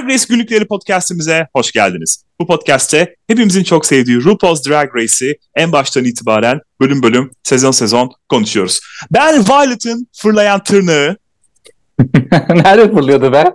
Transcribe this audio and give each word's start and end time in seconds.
Drag 0.00 0.08
Race 0.08 0.24
günlükleri 0.28 0.66
podcastimize 0.66 1.46
hoş 1.52 1.72
geldiniz. 1.72 2.24
Bu 2.40 2.46
podcast'te 2.46 3.14
hepimizin 3.26 3.64
çok 3.64 3.86
sevdiği 3.86 4.24
RuPaul's 4.24 4.68
Drag 4.68 4.96
Race'i 4.96 5.38
en 5.54 5.72
baştan 5.72 6.04
itibaren 6.04 6.60
bölüm 6.80 7.02
bölüm, 7.02 7.30
sezon 7.42 7.70
sezon 7.70 8.10
konuşuyoruz. 8.28 8.80
Ben 9.10 9.44
Violet'ın 9.48 10.06
fırlayan 10.16 10.62
tırnağı. 10.62 11.16
Nerede 12.48 12.92
fırlıyordu 12.92 13.32
be? 13.32 13.44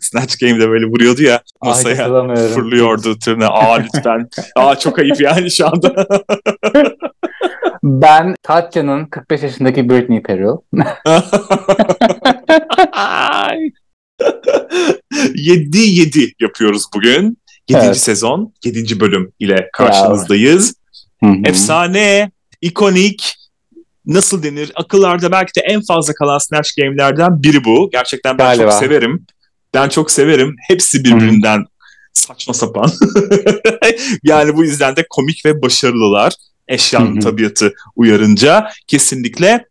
Snatch 0.00 0.40
Game'de 0.40 0.68
böyle 0.68 0.86
vuruyordu 0.86 1.22
ya 1.22 1.42
masaya 1.62 2.14
Ay, 2.14 2.36
fırlıyordu 2.36 3.18
tırnağı. 3.18 3.48
Aa 3.48 3.74
lütfen. 3.74 4.28
Aa 4.56 4.78
çok 4.78 4.98
ayıp 4.98 5.20
yani 5.20 5.50
şu 5.50 5.66
anda. 5.66 6.06
ben 7.82 8.34
Tatya'nın 8.42 9.06
45 9.06 9.42
yaşındaki 9.42 9.88
Britney 9.88 10.22
Peril. 10.22 10.56
7-7 15.12 16.32
yapıyoruz 16.40 16.84
bugün. 16.94 17.38
7. 17.68 17.80
Evet. 17.84 17.96
sezon, 17.96 18.52
7. 18.64 19.00
bölüm 19.00 19.32
ile 19.40 19.68
karşınızdayız. 19.72 20.74
Efsane, 21.44 22.30
ikonik, 22.60 23.36
nasıl 24.06 24.42
denir? 24.42 24.72
Akıllarda 24.74 25.32
belki 25.32 25.54
de 25.54 25.60
en 25.60 25.82
fazla 25.82 26.14
kalan 26.14 26.38
Snatch 26.38 26.70
Game'lerden 26.78 27.42
biri 27.42 27.64
bu. 27.64 27.90
Gerçekten 27.92 28.38
ben 28.38 28.46
Galiba. 28.46 28.70
çok 28.70 28.80
severim. 28.80 29.26
Ben 29.74 29.88
çok 29.88 30.10
severim. 30.10 30.56
Hepsi 30.68 31.04
birbirinden 31.04 31.56
Hı-hı. 31.58 31.66
saçma 32.12 32.54
sapan. 32.54 32.92
yani 34.22 34.56
bu 34.56 34.64
yüzden 34.64 34.96
de 34.96 35.06
komik 35.10 35.46
ve 35.46 35.62
başarılılar. 35.62 36.32
Eşyanın 36.68 37.12
Hı-hı. 37.12 37.20
tabiatı 37.20 37.74
uyarınca 37.96 38.70
kesinlikle. 38.86 39.64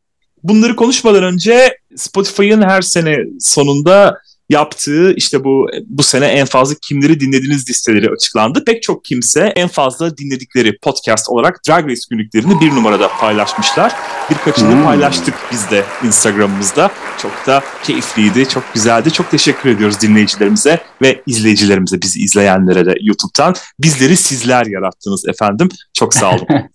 Bunları 0.43 0.75
konuşmadan 0.75 1.23
önce 1.23 1.77
Spotify'ın 1.95 2.61
her 2.61 2.81
sene 2.81 3.17
sonunda 3.39 4.17
yaptığı 4.49 5.13
işte 5.13 5.43
bu 5.43 5.67
bu 5.85 6.03
sene 6.03 6.25
en 6.25 6.45
fazla 6.45 6.75
kimleri 6.81 7.19
dinlediğiniz 7.19 7.69
listeleri 7.69 8.09
açıklandı. 8.09 8.63
Pek 8.65 8.83
çok 8.83 9.05
kimse 9.05 9.53
en 9.55 9.67
fazla 9.67 10.17
dinledikleri 10.17 10.77
podcast 10.77 11.29
olarak 11.29 11.59
Drag 11.67 11.85
Race 11.85 12.01
günlüklerini 12.09 12.61
bir 12.61 12.69
numarada 12.69 13.07
paylaşmışlar. 13.07 13.93
Birkaçını 14.29 14.73
hmm. 14.73 14.83
paylaştık 14.83 15.35
biz 15.51 15.71
de 15.71 15.85
Instagram'ımızda. 16.03 16.91
Çok 17.21 17.47
da 17.47 17.63
keyifliydi, 17.83 18.49
çok 18.49 18.73
güzeldi. 18.73 19.11
Çok 19.11 19.31
teşekkür 19.31 19.69
ediyoruz 19.69 20.01
dinleyicilerimize 20.01 20.83
ve 21.01 21.21
izleyicilerimize, 21.27 22.01
bizi 22.01 22.19
izleyenlere 22.19 22.85
de 22.85 22.95
YouTube'dan. 23.01 23.55
Bizleri 23.79 24.17
sizler 24.17 24.65
yarattınız 24.65 25.25
efendim. 25.27 25.69
Çok 25.93 26.13
sağ 26.13 26.29
olun. 26.35 26.47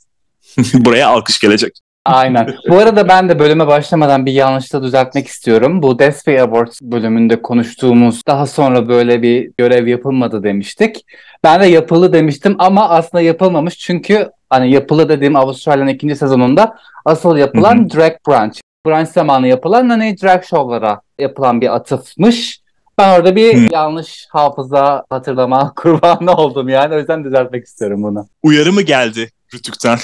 Buraya 0.75 1.09
alkış 1.09 1.39
gelecek. 1.39 1.88
Aynen. 2.15 2.55
Bu 2.69 2.79
arada 2.79 3.09
ben 3.09 3.29
de 3.29 3.39
bölüme 3.39 3.67
başlamadan 3.67 4.27
bir 4.27 4.33
yanlışlığı 4.33 4.83
düzeltmek 4.83 5.27
istiyorum. 5.27 5.83
Bu 5.83 5.99
Despy 5.99 6.41
Awards 6.41 6.81
bölümünde 6.83 7.43
konuştuğumuz 7.43 8.23
daha 8.27 8.47
sonra 8.47 8.89
böyle 8.89 9.23
bir 9.23 9.53
görev 9.59 9.87
yapılmadı 9.87 10.43
demiştik. 10.43 11.05
Ben 11.45 11.63
de 11.63 11.67
yapılı 11.67 12.13
demiştim 12.13 12.57
ama 12.59 12.89
aslında 12.89 13.23
yapılmamış 13.23 13.79
çünkü 13.79 14.31
hani 14.51 14.71
yapılı 14.71 15.09
dediğim 15.09 15.37
Avustralya'nın 15.37 15.91
ikinci 15.91 16.17
sezonunda 16.17 16.77
asıl 17.05 17.37
yapılan 17.37 17.77
Hı-hı. 17.77 17.91
Drag 17.91 18.13
Brunch. 18.29 18.61
Brunch 18.87 19.09
zamanı 19.09 19.49
yapılan 19.49 19.89
hani 19.89 20.17
drag 20.23 20.45
show'lara 20.45 21.01
yapılan 21.19 21.61
bir 21.61 21.75
atıfmış. 21.75 22.61
Ben 22.99 23.19
orada 23.19 23.37
bir 23.37 23.55
Hı. 23.55 23.69
yanlış 23.73 24.27
hafıza 24.31 25.05
hatırlama 25.11 25.73
kurbanı 25.77 26.33
oldum 26.33 26.69
yani. 26.69 26.95
O 26.95 26.99
yüzden 26.99 27.25
düzeltmek 27.25 27.65
istiyorum 27.65 28.03
bunu. 28.03 28.29
Uyarı 28.43 28.73
mı 28.73 28.83
geldi 28.83 29.31
Rütük'ten? 29.55 29.99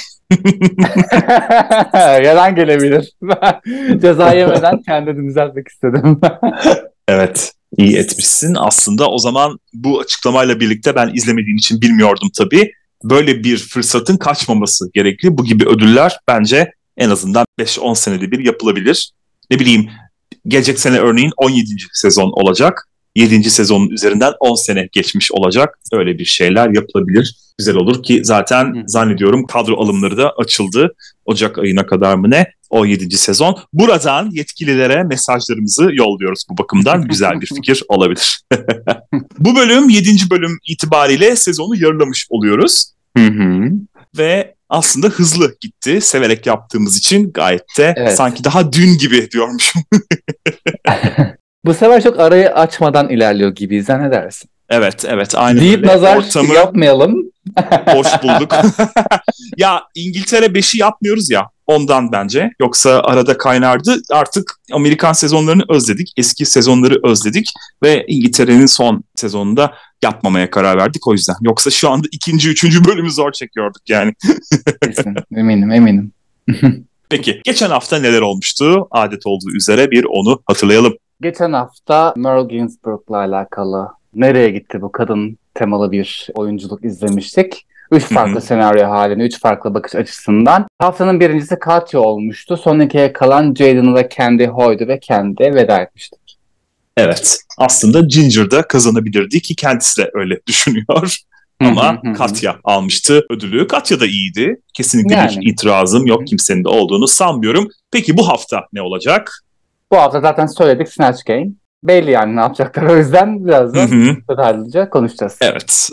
Yalan 2.25 2.55
gelebilir. 2.55 3.13
Ceza 4.03 4.33
yemeden 4.33 4.83
kendimi 4.83 5.29
düzeltmek 5.29 5.69
istedim. 5.69 6.21
evet. 7.09 7.53
iyi 7.77 7.97
etmişsin. 7.97 8.57
Aslında 8.59 9.11
o 9.11 9.19
zaman 9.19 9.59
bu 9.75 10.01
açıklamayla 10.01 10.61
birlikte 10.61 10.95
ben 10.95 11.11
izlemediğim 11.15 11.57
için 11.57 11.81
bilmiyordum 11.81 12.29
tabii. 12.39 12.73
Böyle 13.05 13.45
bir 13.45 13.59
fırsatın 13.59 14.17
kaçmaması 14.17 14.91
gerekli. 14.95 15.39
Bu 15.39 15.45
gibi 15.45 15.69
ödüller 15.69 16.19
bence 16.29 16.73
en 16.97 17.11
azından 17.11 17.47
5-10 17.61 17.97
senede 17.97 18.31
bir 18.31 18.45
yapılabilir. 18.45 19.11
Ne 19.51 19.59
bileyim 19.59 19.91
gelecek 20.49 20.79
sene 20.79 20.99
örneğin 20.99 21.33
17. 21.37 21.67
sezon 21.93 22.31
olacak. 22.33 22.89
7. 23.17 23.51
sezonun 23.51 23.91
üzerinden 23.91 24.33
10 24.41 24.55
sene 24.55 24.89
geçmiş 24.93 25.33
olacak. 25.33 25.79
Öyle 25.93 26.19
bir 26.19 26.25
şeyler 26.25 26.71
yapılabilir. 26.75 27.37
Güzel 27.59 27.77
olur 27.77 28.03
ki 28.03 28.21
zaten 28.25 28.85
zannediyorum 28.87 29.47
kadro 29.47 29.77
alımları 29.83 30.17
da 30.17 30.31
açıldı. 30.31 30.95
Ocak 31.25 31.59
ayına 31.59 31.87
kadar 31.87 32.15
mı 32.15 32.31
ne? 32.31 32.47
17. 32.71 33.17
sezon. 33.17 33.57
Buradan 33.73 34.31
yetkililere 34.33 35.03
mesajlarımızı 35.03 35.89
yolluyoruz 35.93 36.45
bu 36.51 36.59
bakımdan. 36.59 37.03
Güzel 37.03 37.41
bir 37.41 37.47
fikir 37.47 37.83
olabilir. 37.89 38.41
bu 39.39 39.57
bölüm 39.57 39.89
7. 39.89 40.31
bölüm 40.31 40.59
itibariyle 40.69 41.37
sezonu 41.37 41.77
yarılamış 41.77 42.27
oluyoruz. 42.31 42.93
Hı 43.17 43.25
hı. 43.25 43.71
Ve 44.19 44.55
aslında 44.69 45.07
hızlı 45.07 45.57
gitti. 45.61 46.01
Severek 46.01 46.47
yaptığımız 46.47 46.97
için 46.97 47.33
gayet 47.33 47.65
de 47.79 47.95
evet. 47.97 48.17
sanki 48.17 48.45
daha 48.45 48.73
dün 48.73 48.99
gibi 48.99 49.31
diyormuşum. 49.31 49.83
Bu 51.65 51.75
sefer 51.75 52.03
çok 52.03 52.21
arayı 52.21 52.51
açmadan 52.51 53.09
ilerliyor 53.09 53.55
gibi 53.55 53.81
ne 53.89 54.11
dersin? 54.11 54.51
Evet, 54.69 55.05
evet. 55.09 55.35
Aynı 55.35 55.61
Deyip 55.61 55.79
öyle. 55.79 55.87
nazar 55.87 56.17
Ortamı 56.17 56.55
yapmayalım. 56.55 57.33
Boş 57.95 58.07
bulduk. 58.23 58.53
ya 59.57 59.83
İngiltere 59.95 60.47
5'i 60.47 60.81
yapmıyoruz 60.81 61.31
ya 61.31 61.49
ondan 61.67 62.13
bence. 62.13 62.51
Yoksa 62.61 63.01
arada 63.01 63.39
kaynardı. 63.39 63.97
Artık 64.11 64.61
Amerikan 64.73 65.13
sezonlarını 65.13 65.63
özledik. 65.69 66.13
Eski 66.17 66.47
sezonları 66.47 66.95
özledik. 67.05 67.47
Ve 67.83 68.05
İngiltere'nin 68.09 68.67
son 68.67 69.05
sezonunda 69.15 69.75
yapmamaya 70.03 70.51
karar 70.51 70.77
verdik 70.77 71.07
o 71.09 71.13
yüzden. 71.13 71.37
Yoksa 71.43 71.71
şu 71.71 71.91
anda 71.91 72.09
ikinci, 72.13 72.51
üçüncü 72.51 72.85
bölümü 72.85 73.11
zor 73.11 73.33
çekiyorduk 73.33 73.83
yani. 73.89 74.13
Kesin. 74.83 75.15
Eminim, 75.37 75.73
eminim. 75.73 76.13
Peki 77.09 77.41
geçen 77.45 77.71
hafta 77.71 77.99
neler 77.99 78.21
olmuştu? 78.21 78.89
Adet 78.91 79.27
olduğu 79.27 79.57
üzere 79.57 79.91
bir 79.91 80.05
onu 80.05 80.43
hatırlayalım. 80.47 80.95
Geçen 81.21 81.53
hafta 81.53 82.15
Merle 82.17 82.47
Ginsburg'la 82.47 83.17
alakalı 83.17 83.89
nereye 84.15 84.51
gitti 84.51 84.83
bu 84.83 84.93
kadın 84.93 85.39
temalı 85.55 85.93
bir 85.93 86.29
oyunculuk 86.35 86.85
izlemiştik. 86.85 87.67
Üç 87.91 88.05
farklı 88.05 88.41
senaryo 88.41 88.91
halinde, 88.91 89.25
üç 89.25 89.41
farklı 89.41 89.75
bakış 89.75 89.95
açısından. 89.95 90.67
Haftanın 90.79 91.21
birincisi 91.21 91.59
Katya 91.59 92.01
olmuştu. 92.01 92.57
Son 92.57 92.81
ikiye 92.81 93.13
kalan 93.13 93.55
Jaden 93.55 93.95
ve 93.95 94.09
Candy 94.17 94.47
Hoy'du 94.47 94.89
ve 94.89 95.01
kendi 95.01 95.55
veda 95.55 95.81
etmiştik. 95.81 96.39
Evet. 96.97 97.39
Aslında 97.59 98.01
Ginger 98.01 98.51
da 98.51 98.63
kazanabilirdi 98.63 99.41
ki 99.41 99.55
kendisi 99.55 100.03
de 100.03 100.11
öyle 100.15 100.41
düşünüyor. 100.47 101.19
Ama 101.61 102.03
Katya 102.17 102.57
almıştı 102.65 103.27
ödülü. 103.31 103.67
Katya 103.67 104.01
da 104.01 104.07
iyiydi. 104.07 104.57
Kesinlikle 104.75 105.15
yani. 105.15 105.41
bir 105.41 105.53
itirazım 105.53 106.07
yok 106.07 106.27
kimsenin 106.27 106.65
de 106.65 106.69
olduğunu 106.69 107.09
sanmıyorum. 107.09 107.69
Peki 107.93 108.17
bu 108.17 108.29
hafta 108.29 108.67
ne 108.73 108.83
olacak? 108.83 109.44
Bu 109.95 109.99
hafta 109.99 110.21
zaten 110.21 110.47
söyledik 110.47 110.89
Snatch 110.89 111.25
Game. 111.25 111.47
Belli 111.83 112.11
yani 112.11 112.37
ne 112.37 112.41
yapacaklar 112.41 112.83
o 112.83 112.97
yüzden 112.97 113.47
birazdan 113.47 113.89
detaylıca 114.31 114.91
konuşacağız. 114.91 115.37
Evet. 115.41 115.89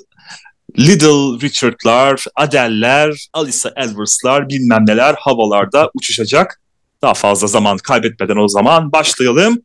Little 0.80 1.48
Richard'lar, 1.48 2.26
Adele'ler, 2.36 3.28
Alisa 3.34 3.72
Edwards'lar 3.78 4.50
bilmem 4.50 4.84
neler 4.88 5.16
havalarda 5.18 5.92
uçuşacak. 5.94 6.62
Daha 7.02 7.14
fazla 7.14 7.48
zaman 7.48 7.78
kaybetmeden 7.78 8.38
o 8.38 8.48
zaman 8.48 8.92
başlayalım. 8.92 9.62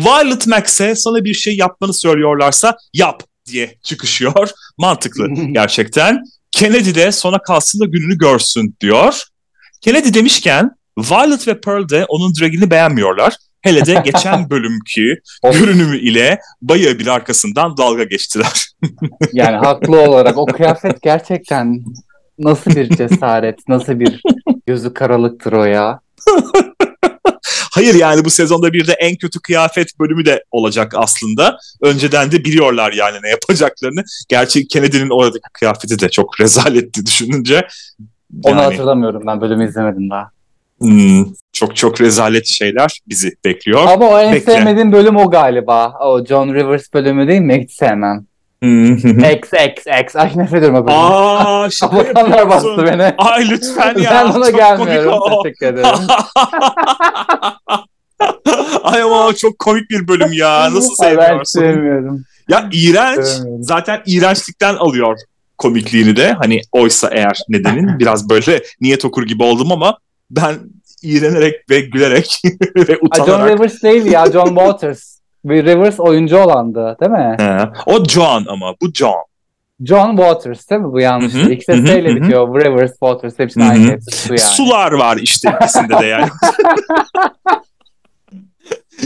Violet 0.00 0.46
Max'e 0.46 0.94
sana 0.94 1.24
bir 1.24 1.34
şey 1.34 1.56
yapmanı 1.56 1.94
söylüyorlarsa 1.94 2.76
yap 2.94 3.22
diye 3.46 3.74
çıkışıyor. 3.82 4.50
Mantıklı 4.78 5.28
gerçekten. 5.52 6.24
Kennedy 6.50 6.94
de 6.94 7.12
sona 7.12 7.38
kalsın 7.38 7.80
da 7.80 7.84
gününü 7.84 8.18
görsün 8.18 8.76
diyor. 8.80 9.22
Kennedy 9.80 10.14
demişken 10.14 10.70
Violet 10.98 11.48
ve 11.48 11.60
Pearl 11.60 11.88
de 11.88 12.04
onun 12.08 12.32
dragini 12.40 12.70
beğenmiyorlar. 12.70 13.36
Hele 13.60 13.86
de 13.86 14.02
geçen 14.04 14.50
bölümki 14.50 15.14
görünümü 15.52 15.98
ile 15.98 16.38
bayağı 16.62 16.98
bir 16.98 17.06
arkasından 17.06 17.76
dalga 17.76 18.04
geçtiler. 18.04 18.66
yani 19.32 19.56
haklı 19.56 20.00
olarak 20.00 20.38
o 20.38 20.46
kıyafet 20.46 21.02
gerçekten 21.02 21.84
nasıl 22.38 22.76
bir 22.76 22.88
cesaret, 22.96 23.68
nasıl 23.68 24.00
bir 24.00 24.22
gözü 24.66 24.94
karalıktır 24.94 25.52
o 25.52 25.64
ya. 25.64 26.00
Hayır 27.72 27.94
yani 27.94 28.24
bu 28.24 28.30
sezonda 28.30 28.72
bir 28.72 28.86
de 28.86 28.92
en 28.92 29.16
kötü 29.16 29.40
kıyafet 29.40 29.98
bölümü 30.00 30.24
de 30.24 30.44
olacak 30.50 30.92
aslında. 30.96 31.58
Önceden 31.82 32.32
de 32.32 32.44
biliyorlar 32.44 32.92
yani 32.92 33.16
ne 33.22 33.28
yapacaklarını. 33.28 34.02
Gerçi 34.28 34.68
Kennedy'nin 34.68 35.10
oradaki 35.10 35.42
kıyafeti 35.52 35.98
de 35.98 36.08
çok 36.08 36.40
rezaletti 36.40 37.06
düşününce. 37.06 37.54
Yani... 37.54 37.66
Onu 38.42 38.56
hatırlamıyorum 38.56 39.22
ben 39.26 39.40
bölümü 39.40 39.68
izlemedim 39.68 40.10
daha. 40.10 40.30
Hmm, 40.82 41.24
çok 41.52 41.76
çok 41.76 42.00
rezalet 42.00 42.46
şeyler 42.46 43.00
bizi 43.08 43.32
bekliyor. 43.44 43.86
Ama 43.86 44.08
o 44.08 44.18
en 44.18 44.34
Bekle. 44.34 44.52
sevmediğim 44.52 44.92
bölüm 44.92 45.16
o 45.16 45.30
galiba. 45.30 45.94
O 46.00 46.24
John 46.24 46.54
Rivers 46.54 46.94
bölümü 46.94 47.28
değil 47.28 47.40
mi? 47.40 47.60
Hiç 47.62 47.72
sevmem. 47.72 48.26
X 48.62 49.50
X 49.52 49.86
X. 50.02 50.16
Ay 50.16 50.32
nefret 50.36 50.58
ediyorum 50.58 50.76
o 50.76 50.86
bölümü. 50.86 51.00
Aa 51.00 51.70
şaka 51.70 52.48
bastı 52.50 52.86
beni. 52.86 53.14
Ay 53.18 53.50
lütfen 53.50 53.98
ya. 53.98 54.10
Ben 54.10 54.26
ona 54.38 54.50
gelmiyorum. 54.50 55.20
Teşekkür 55.42 55.66
ederim. 55.66 55.88
Ay 58.82 59.02
ama 59.02 59.34
çok 59.34 59.58
komik 59.58 59.90
bir 59.90 60.08
bölüm 60.08 60.32
ya. 60.32 60.74
Nasıl 60.74 60.94
sevmiyorsun? 60.94 61.38
Ben 61.38 61.42
sevmiyorum. 61.42 62.24
Ya 62.48 62.68
iğrenç. 62.72 63.26
Sevmiyorum. 63.26 63.62
Zaten 63.62 64.02
iğrençlikten 64.06 64.74
alıyor 64.74 65.18
komikliğini 65.58 66.16
de. 66.16 66.32
Hani 66.32 66.60
oysa 66.72 67.08
eğer 67.12 67.40
nedenin 67.48 67.98
biraz 67.98 68.30
böyle 68.30 68.62
niyet 68.80 69.04
okur 69.04 69.26
gibi 69.26 69.42
oldum 69.42 69.72
ama 69.72 69.98
ben 70.32 70.54
iğrenerek 71.02 71.70
ve 71.70 71.80
gülerek 71.80 72.42
ve 72.76 72.98
utanarak. 73.02 73.28
John 73.28 73.48
Rivers 73.48 73.82
değil 73.82 74.04
ya 74.04 74.32
John 74.32 74.46
Waters. 74.56 75.18
Bir 75.44 75.64
Rivers 75.64 76.00
oyuncu 76.00 76.38
olandı 76.38 76.96
değil 77.00 77.12
mi? 77.12 77.36
He. 77.38 77.68
O 77.86 78.04
John 78.04 78.44
ama 78.48 78.74
bu 78.82 78.92
John. 78.94 79.24
John 79.84 80.16
Waters 80.16 80.70
değil 80.70 80.80
mi 80.80 80.92
bu 80.92 81.00
yanlış? 81.00 81.34
İkisi 81.34 81.72
de 81.72 81.76
S'yle 81.76 82.16
bitiyor. 82.16 82.64
Rivers, 82.64 82.90
Waters 82.90 83.38
hepsinin 83.38 83.68
aynı 83.68 83.90
hepsi 83.90 84.16
su 84.16 84.28
yani. 84.28 84.40
Sular 84.40 84.92
var 84.92 85.16
işte 85.16 85.54
ikisinde 85.60 85.98
de 85.98 86.06
yani. 86.06 86.28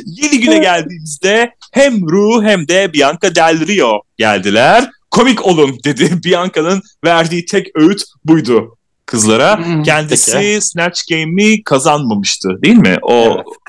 Yeni 0.06 0.40
güne 0.40 0.58
geldiğimizde 0.58 1.50
hem 1.72 2.08
Ru 2.10 2.42
hem 2.42 2.68
de 2.68 2.92
Bianca 2.92 3.34
Del 3.34 3.66
Rio 3.66 4.02
geldiler. 4.16 4.90
Komik 5.10 5.46
olun 5.46 5.78
dedi. 5.84 6.10
Bianca'nın 6.24 6.82
verdiği 7.04 7.44
tek 7.44 7.66
öğüt 7.76 8.02
buydu 8.24 8.76
kızlara. 9.06 9.58
Hmm, 9.58 9.82
Kendisi 9.82 10.32
peki. 10.32 10.60
Snatch 10.60 11.00
Game'i 11.10 11.62
kazanmamıştı 11.62 12.62
değil 12.62 12.76
mi? 12.76 12.96
O 13.02 13.14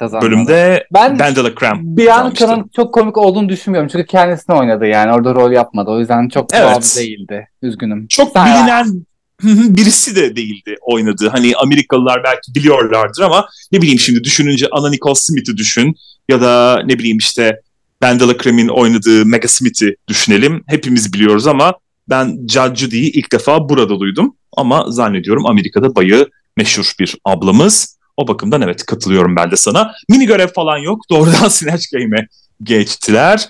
evet, 0.02 0.12
bölümde 0.22 0.88
ben 0.94 1.20
Bandela 1.20 1.56
Cramp 1.56 1.82
Bianca'nın 1.84 2.70
çok 2.76 2.94
komik 2.94 3.18
olduğunu 3.18 3.50
düşünmüyorum. 3.50 3.90
Çünkü 3.92 4.06
kendisini 4.06 4.56
oynadı 4.56 4.86
yani. 4.86 5.14
Orada 5.14 5.36
rol 5.36 5.52
yapmadı. 5.52 5.92
O 5.92 6.00
yüzden 6.00 6.30
çok 6.30 6.54
evet. 6.54 6.96
değildi. 7.00 7.48
Üzgünüm. 7.62 8.08
Çok 8.08 8.32
Sen 8.34 8.46
bilinen 8.46 9.06
birisi 9.76 10.16
de 10.16 10.36
değildi 10.36 10.76
oynadığı. 10.82 11.30
Hani 11.30 11.56
Amerikalılar 11.56 12.24
belki 12.24 12.56
biliyorlardır 12.56 13.22
ama 13.22 13.48
ne 13.72 13.82
bileyim 13.82 14.00
şimdi 14.00 14.24
düşününce 14.24 14.68
Anna 14.72 14.90
Nicole 14.90 15.16
Smith'i 15.16 15.58
düşün 15.58 15.96
ya 16.30 16.42
da 16.42 16.84
ne 16.86 17.00
bileyim 17.00 17.18
işte 17.18 17.62
Bandela 18.02 18.38
Cram'in 18.38 18.68
oynadığı 18.68 19.26
Mega 19.26 19.48
Smith'i 19.48 19.96
düşünelim. 20.08 20.64
Hepimiz 20.68 21.14
biliyoruz 21.14 21.48
ama 21.48 21.74
ben 22.10 22.48
Judy'yi 22.48 23.12
ilk 23.12 23.32
defa 23.32 23.70
burada 23.70 24.00
duydum. 24.00 24.36
Ama 24.58 24.86
zannediyorum 24.88 25.46
Amerika'da 25.46 25.96
bayı 25.96 26.28
meşhur 26.58 26.94
bir 27.00 27.18
ablamız. 27.26 27.98
O 28.18 28.28
bakımdan 28.28 28.62
evet 28.62 28.86
katılıyorum 28.86 29.36
ben 29.36 29.52
de 29.52 29.56
sana. 29.56 29.94
Mini 30.10 30.26
görev 30.26 30.48
falan 30.48 30.78
yok. 30.78 31.02
Doğrudan 31.10 31.48
Snatch 31.48 31.86
Game'e 31.94 32.28
geçtiler. 32.64 33.48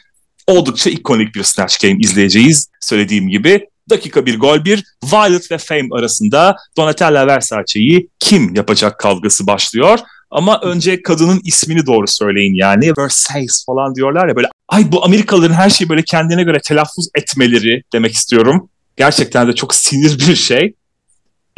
Oldukça 0.47 0.89
ikonik 0.89 1.35
bir 1.35 1.43
Snatch 1.43 1.81
Game 1.81 1.97
izleyeceğiz. 1.99 2.69
Söylediğim 2.81 3.29
gibi 3.29 3.67
dakika 3.89 4.25
bir 4.25 4.39
gol 4.39 4.65
bir 4.65 4.83
Violet 5.03 5.51
ve 5.51 5.57
Fame 5.57 5.87
arasında 5.91 6.55
Donatella 6.77 7.27
Versace'yi 7.27 8.09
kim 8.19 8.55
yapacak 8.55 8.99
kavgası 8.99 9.47
başlıyor. 9.47 9.99
Ama 10.31 10.59
önce 10.61 11.01
kadının 11.01 11.41
ismini 11.43 11.85
doğru 11.85 12.07
söyleyin 12.07 12.53
yani. 12.53 12.91
Versace 12.97 13.53
falan 13.65 13.95
diyorlar 13.95 14.27
ya 14.27 14.35
böyle. 14.35 14.47
Ay 14.67 14.91
bu 14.91 15.05
Amerikalıların 15.05 15.53
her 15.53 15.69
şeyi 15.69 15.89
böyle 15.89 16.03
kendine 16.03 16.43
göre 16.43 16.59
telaffuz 16.59 17.07
etmeleri 17.15 17.83
demek 17.93 18.13
istiyorum. 18.13 18.69
Gerçekten 18.97 19.47
de 19.47 19.55
çok 19.55 19.75
sinir 19.75 20.19
bir 20.19 20.35
şey. 20.35 20.73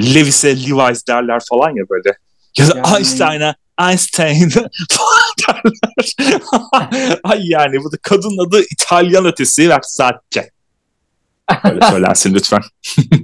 Levis'e 0.01 0.50
Levi's 0.50 1.07
derler 1.07 1.41
falan 1.50 1.69
ya 1.69 1.83
böyle. 1.89 2.17
Ya 2.57 2.69
da 2.69 2.77
yani... 2.77 2.97
Einstein'a 2.97 3.56
Einstein 3.79 4.50
falan 4.89 5.33
derler. 5.47 6.15
Ay 7.23 7.50
yani 7.50 7.77
bu 7.83 7.91
da 7.91 7.97
kadın 8.01 8.47
adı 8.47 8.61
İtalyan 8.71 9.25
ötesi 9.25 9.69
Versace. 9.69 10.51
Öyle 11.63 11.85
söylensin 11.85 12.33
lütfen. 12.33 12.62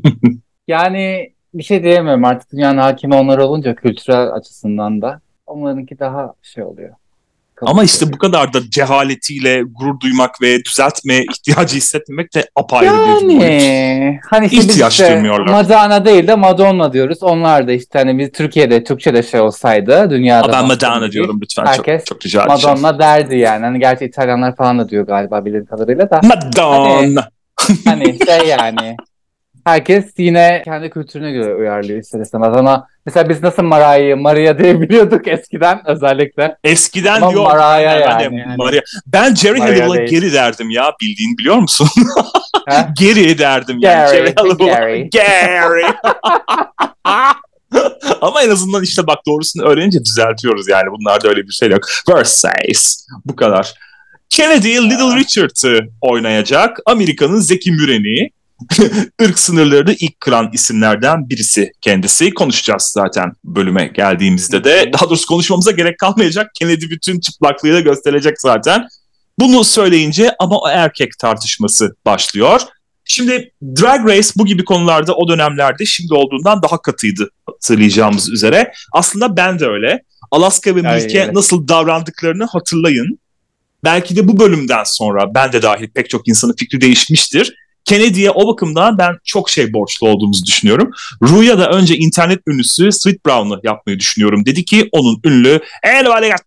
yani 0.67 1.33
bir 1.53 1.63
şey 1.63 1.83
diyemiyorum 1.83 2.25
artık 2.25 2.51
dünyanın 2.51 2.77
hakimi 2.77 3.15
onlar 3.15 3.37
olunca 3.37 3.75
kültürel 3.75 4.33
açısından 4.33 5.01
da. 5.01 5.21
Onlarınki 5.45 5.99
daha 5.99 6.33
şey 6.41 6.63
oluyor. 6.63 6.95
Ama 7.61 7.83
işte 7.83 8.13
bu 8.13 8.17
kadar 8.17 8.53
da 8.53 8.69
cehaletiyle 8.69 9.63
gurur 9.63 9.99
duymak 9.99 10.41
ve 10.41 10.63
düzeltme 10.65 11.23
ihtiyacı 11.23 11.77
hissetmemek 11.77 12.35
de 12.35 12.49
apayrı 12.55 12.85
yani, 12.85 13.29
bir 13.29 13.39
boyut. 13.39 14.21
Hani 14.29 14.45
işte 14.45 14.57
İhtiyaç 14.57 14.93
işte 14.93 15.13
duymuyorlar. 15.13 15.51
Madonna 15.51 16.05
değil 16.05 16.27
de 16.27 16.35
Madonna 16.35 16.93
diyoruz. 16.93 17.23
Onlar 17.23 17.67
da 17.67 17.71
işte 17.71 17.99
hani 17.99 18.19
biz 18.19 18.31
Türkiye'de 18.31 18.83
Türkçe'de 18.83 19.23
şey 19.23 19.39
olsaydı 19.39 20.09
dünyada. 20.09 20.51
ben 20.51 20.67
Madonna 20.67 21.11
diyorum 21.11 21.39
lütfen 21.41 21.65
herkes 21.65 22.05
çok, 22.05 22.21
çok 22.21 22.25
rica. 22.25 22.45
Madonna 22.45 22.99
derdi 22.99 23.37
yani. 23.37 23.65
Hani 23.65 23.79
gerçi 23.79 24.05
İtalyanlar 24.05 24.55
falan 24.55 24.79
da 24.79 24.89
diyor 24.89 25.07
galiba 25.07 25.45
bildiğim 25.45 25.65
kadarıyla 25.65 26.09
da. 26.09 26.21
Madonna. 26.23 27.29
Hani, 27.55 27.79
hani 27.85 28.17
şey 28.25 28.47
yani 28.47 28.95
herkes 29.65 30.05
yine 30.17 30.61
kendi 30.65 30.89
kültürüne 30.89 31.31
göre 31.31 31.55
uyarlıyor 31.55 31.99
ister 31.99 32.19
istemez 32.19 32.53
ama 32.57 32.87
mesela 33.05 33.29
biz 33.29 33.43
nasıl 33.43 33.63
Mariah'yı 33.63 34.17
Maria 34.17 34.59
diye 34.59 34.81
biliyorduk 34.81 35.27
eskiden 35.27 35.81
özellikle. 35.85 36.57
Eskiden 36.63 37.21
ama 37.21 37.31
yok. 37.31 37.47
Mariah 37.47 38.01
yani. 38.01 38.39
yani. 38.39 38.55
Maria. 38.57 38.81
Ben 39.07 39.35
Jerry 39.35 39.59
Halliwell'a 39.59 40.05
geri 40.05 40.33
derdim 40.33 40.69
ya 40.69 40.91
bildiğin 41.01 41.37
biliyor 41.37 41.57
musun? 41.57 41.87
geri 42.99 43.37
derdim 43.37 43.81
Gary, 43.81 43.93
yani. 43.93 44.09
Jerry 44.09 44.33
Halliwell. 44.35 45.09
Gary. 45.13 45.83
Ama 48.21 48.43
en 48.43 48.49
azından 48.49 48.83
işte 48.83 49.07
bak 49.07 49.19
doğrusunu 49.27 49.63
öğrenince 49.63 50.05
düzeltiyoruz 50.05 50.67
yani. 50.67 50.91
Bunlarda 50.91 51.29
öyle 51.29 51.43
bir 51.43 51.51
şey 51.51 51.69
yok. 51.69 51.81
Versace. 52.09 52.79
Bu 53.25 53.35
kadar. 53.35 53.73
Kennedy 54.29 54.77
Little 54.77 55.15
Richard'ı 55.15 55.89
oynayacak. 56.01 56.79
Amerika'nın 56.85 57.39
Zeki 57.39 57.71
Müren'i. 57.71 58.29
ırk 59.21 59.39
sınırlarını 59.39 59.95
ilk 59.99 60.19
kıran 60.19 60.49
isimlerden 60.53 61.29
birisi 61.29 61.71
kendisi. 61.81 62.33
Konuşacağız 62.33 62.91
zaten 62.93 63.31
bölüme 63.43 63.87
geldiğimizde 63.87 64.63
de. 64.63 64.89
Daha 64.93 65.05
doğrusu 65.09 65.27
konuşmamıza 65.27 65.71
gerek 65.71 65.99
kalmayacak. 65.99 66.51
Kennedy 66.59 66.89
bütün 66.89 67.19
çıplaklığıyla 67.19 67.79
gösterecek 67.79 68.41
zaten. 68.41 68.87
Bunu 69.39 69.63
söyleyince 69.63 70.31
ama 70.39 70.59
o 70.59 70.69
erkek 70.69 71.19
tartışması 71.19 71.95
başlıyor. 72.05 72.61
Şimdi 73.05 73.51
Drag 73.63 74.09
Race 74.09 74.29
bu 74.35 74.45
gibi 74.45 74.65
konularda 74.65 75.15
o 75.15 75.27
dönemlerde 75.27 75.85
şimdi 75.85 76.13
olduğundan 76.13 76.63
daha 76.63 76.81
katıydı 76.81 77.29
hatırlayacağımız 77.45 78.29
üzere. 78.29 78.71
Aslında 78.93 79.37
ben 79.37 79.59
de 79.59 79.65
öyle. 79.65 80.03
Alaska 80.31 80.75
ve 80.75 80.81
Milk'e 80.81 81.33
nasıl 81.33 81.67
davrandıklarını 81.67 82.45
hatırlayın. 82.45 83.19
Belki 83.83 84.15
de 84.15 84.27
bu 84.27 84.39
bölümden 84.39 84.83
sonra 84.83 85.35
ben 85.35 85.51
de 85.51 85.61
dahil 85.61 85.89
pek 85.89 86.09
çok 86.09 86.27
insanın 86.27 86.55
fikri 86.57 86.81
değişmiştir. 86.81 87.55
Kennedy'ye 87.85 88.31
o 88.31 88.47
bakımdan 88.47 88.97
ben 88.97 89.17
çok 89.23 89.49
şey 89.49 89.73
borçlu 89.73 90.07
olduğumuzu 90.07 90.45
düşünüyorum. 90.45 90.91
Ruya 91.21 91.57
da 91.57 91.69
önce 91.69 91.95
internet 91.95 92.39
ünlüsü 92.47 92.91
Sweet 92.91 93.25
Brown'u 93.25 93.59
yapmayı 93.63 93.99
düşünüyorum. 93.99 94.45
Dedi 94.45 94.65
ki 94.65 94.89
onun 94.91 95.21
ünlü 95.25 95.59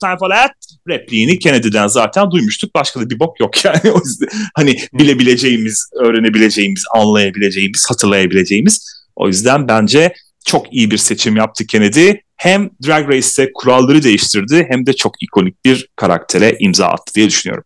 time 0.01 0.17
for 0.19 0.31
that 0.31 0.51
repliğini 0.89 1.39
Kennedy'den 1.39 1.87
zaten 1.87 2.31
duymuştuk. 2.31 2.75
Başka 2.75 3.01
da 3.01 3.11
bir 3.11 3.19
bok 3.19 3.41
yok 3.41 3.65
yani. 3.65 3.93
o 3.93 4.01
yüzden 4.05 4.29
hani 4.55 4.77
bilebileceğimiz, 4.93 5.91
öğrenebileceğimiz, 6.01 6.85
anlayabileceğimiz, 6.95 7.91
hatırlayabileceğimiz. 7.91 8.99
O 9.17 9.29
yüzden 9.29 9.69
bence 9.69 10.15
çok 10.47 10.73
iyi 10.73 10.91
bir 10.91 10.99
seçim 10.99 11.37
yaptı 11.37 11.67
Kennedy. 11.67 12.13
Hem 12.37 12.71
Drag 12.87 13.09
Race'te 13.09 13.53
kuralları 13.55 14.03
değiştirdi 14.03 14.67
hem 14.71 14.87
de 14.87 14.93
çok 14.93 15.23
ikonik 15.23 15.65
bir 15.65 15.89
karaktere 15.97 16.57
imza 16.61 16.87
attı 16.87 17.15
diye 17.15 17.27
düşünüyorum. 17.29 17.65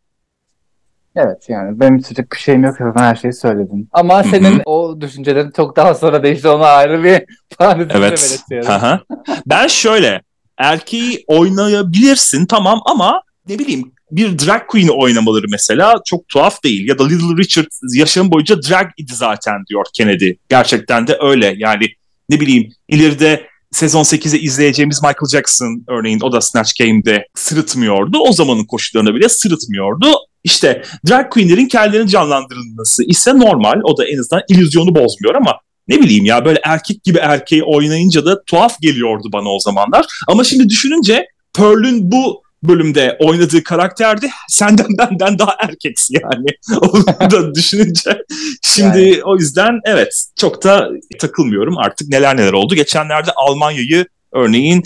Evet 1.16 1.48
yani 1.48 1.80
benim 1.80 2.00
söyleyecek 2.00 2.32
bir 2.32 2.38
şeyim 2.38 2.64
yok. 2.64 2.76
Zaten 2.78 3.02
her 3.02 3.16
şeyi 3.16 3.32
söyledin. 3.32 3.88
Ama 3.92 4.22
senin 4.22 4.62
o 4.64 5.00
düşüncelerin 5.00 5.50
çok 5.50 5.76
daha 5.76 5.94
sonra 5.94 6.22
değişti. 6.22 6.48
Ona 6.48 6.66
ayrı 6.66 7.04
bir 7.04 7.22
parantez 7.58 8.44
evet. 8.50 9.00
ben 9.46 9.66
şöyle 9.66 10.22
erkeği 10.58 11.24
oynayabilirsin 11.26 12.46
tamam 12.46 12.80
ama 12.84 13.22
ne 13.48 13.58
bileyim 13.58 13.92
bir 14.10 14.38
drag 14.38 14.66
queen'i 14.66 14.90
oynamaları 14.90 15.46
mesela 15.50 15.96
çok 16.04 16.28
tuhaf 16.28 16.64
değil. 16.64 16.88
Ya 16.88 16.98
da 16.98 17.06
Little 17.06 17.36
Richard 17.42 17.66
yaşam 17.94 18.30
boyunca 18.30 18.62
drag 18.62 18.86
idi 18.96 19.12
zaten 19.14 19.54
diyor 19.68 19.84
Kennedy. 19.94 20.32
Gerçekten 20.48 21.06
de 21.06 21.18
öyle. 21.20 21.54
Yani 21.56 21.86
ne 22.28 22.40
bileyim 22.40 22.72
ileride 22.88 23.46
sezon 23.70 24.02
8'e 24.02 24.38
izleyeceğimiz 24.38 25.02
Michael 25.02 25.28
Jackson 25.32 25.84
örneğin 25.88 26.20
o 26.22 26.32
da 26.32 26.40
Snatch 26.40 26.72
Game'de 26.78 27.26
sırıtmıyordu. 27.34 28.18
O 28.18 28.32
zamanın 28.32 28.64
koşullarında 28.64 29.14
bile 29.14 29.28
sırıtmıyordu. 29.28 30.06
İşte 30.44 30.82
drag 31.08 31.32
queenlerin 31.32 31.68
kendilerini 31.68 32.10
canlandırılması 32.10 33.04
ise 33.04 33.38
normal. 33.38 33.80
O 33.84 33.96
da 33.96 34.04
en 34.06 34.18
azından 34.18 34.42
illüzyonu 34.48 34.94
bozmuyor 34.94 35.34
ama 35.34 35.58
ne 35.88 36.00
bileyim 36.00 36.24
ya 36.24 36.44
böyle 36.44 36.60
erkek 36.64 37.04
gibi 37.04 37.18
erkeği 37.18 37.62
oynayınca 37.64 38.24
da 38.24 38.44
tuhaf 38.44 38.80
geliyordu 38.80 39.28
bana 39.32 39.48
o 39.48 39.58
zamanlar. 39.58 40.06
Ama 40.28 40.44
şimdi 40.44 40.68
düşününce 40.68 41.26
Pearl'ün 41.56 42.12
bu 42.12 42.42
bölümde 42.62 43.16
oynadığı 43.20 43.64
karakterde 43.64 44.30
senden 44.48 44.98
benden 44.98 45.38
daha 45.38 45.56
erkeksi 45.58 46.14
yani. 46.22 46.46
Onu 46.80 47.30
da 47.30 47.54
düşününce 47.54 48.22
şimdi 48.62 49.00
yani. 49.00 49.24
o 49.24 49.36
yüzden 49.36 49.80
evet 49.84 50.24
çok 50.36 50.64
da 50.64 50.90
takılmıyorum 51.18 51.78
artık 51.78 52.08
neler 52.08 52.36
neler 52.36 52.52
oldu. 52.52 52.74
Geçenlerde 52.74 53.30
Almanya'yı 53.36 54.06
örneğin 54.32 54.82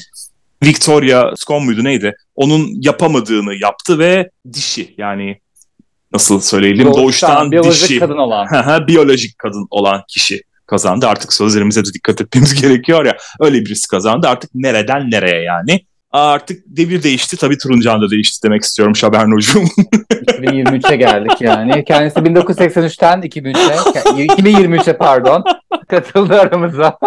Victoria 0.64 1.36
Scone 1.36 1.64
muydu 1.64 1.84
neydi? 1.84 2.14
Onun 2.34 2.68
yapamadığını 2.82 3.54
yaptı 3.54 3.98
ve 3.98 4.30
dişi 4.52 4.94
yani 4.98 5.40
nasıl 6.16 6.40
söyleyelim 6.40 6.84
doğuştan, 6.86 7.00
doğuştan 7.00 7.50
biyolojik 7.50 7.88
dişi, 7.88 7.98
kadın 8.00 8.16
olan. 8.16 8.46
biyolojik 8.86 9.38
kadın 9.38 9.66
olan 9.70 10.02
kişi 10.08 10.42
kazandı. 10.66 11.06
Artık 11.08 11.32
sözlerimize 11.32 11.84
de 11.84 11.92
dikkat 11.94 12.20
etmemiz 12.20 12.54
gerekiyor 12.62 13.04
ya. 13.04 13.16
Öyle 13.40 13.60
birisi 13.60 13.88
kazandı. 13.88 14.28
Artık 14.28 14.50
nereden 14.54 15.10
nereye 15.10 15.42
yani. 15.42 15.80
Artık 16.12 16.62
devir 16.66 17.02
değişti. 17.02 17.36
Tabii 17.36 17.58
Turuncan 17.58 18.02
da 18.02 18.10
değişti 18.10 18.42
demek 18.46 18.62
istiyorum 18.62 18.96
Şabernocuğum. 18.96 19.64
2023'e 20.10 20.96
geldik 21.06 21.40
yani. 21.40 21.84
Kendisi 21.84 22.18
1983'ten 22.18 23.20
2003'e, 23.20 24.26
2023'e 24.26 24.96
pardon 24.96 25.44
katıldı 25.88 26.40
aramıza. 26.40 26.98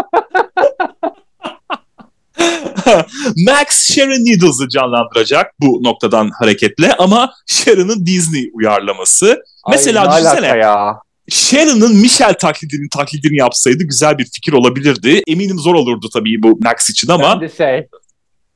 Max 3.47 3.93
Sharon 3.93 4.25
Needles'ı 4.25 4.69
canlandıracak 4.69 5.51
bu 5.59 5.79
noktadan 5.83 6.31
hareketle 6.39 6.93
ama 6.93 7.33
Sharon'ın 7.47 8.05
Disney 8.05 8.49
uyarlaması. 8.53 9.27
Ay, 9.63 9.71
Mesela 9.71 10.11
düşünsene. 10.11 10.47
Ya. 10.47 10.99
Sharon'ın 11.29 11.95
Michelle 11.95 12.37
taklidini 12.37 12.89
taklidini 12.89 13.37
yapsaydı 13.37 13.83
güzel 13.83 14.17
bir 14.17 14.25
fikir 14.25 14.53
olabilirdi. 14.53 15.21
Eminim 15.27 15.59
zor 15.59 15.75
olurdu 15.75 16.09
tabii 16.13 16.43
bu 16.43 16.59
Max 16.63 16.89
için 16.89 17.07
ama. 17.11 17.41
Ben 17.41 17.49
de 17.49 17.55
şey. 17.55 17.87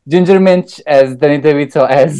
Ginger 0.07 0.37
Minch 0.39 0.73
as 0.87 1.21
Danny 1.21 1.43
DeVito 1.43 1.81
as. 1.81 2.13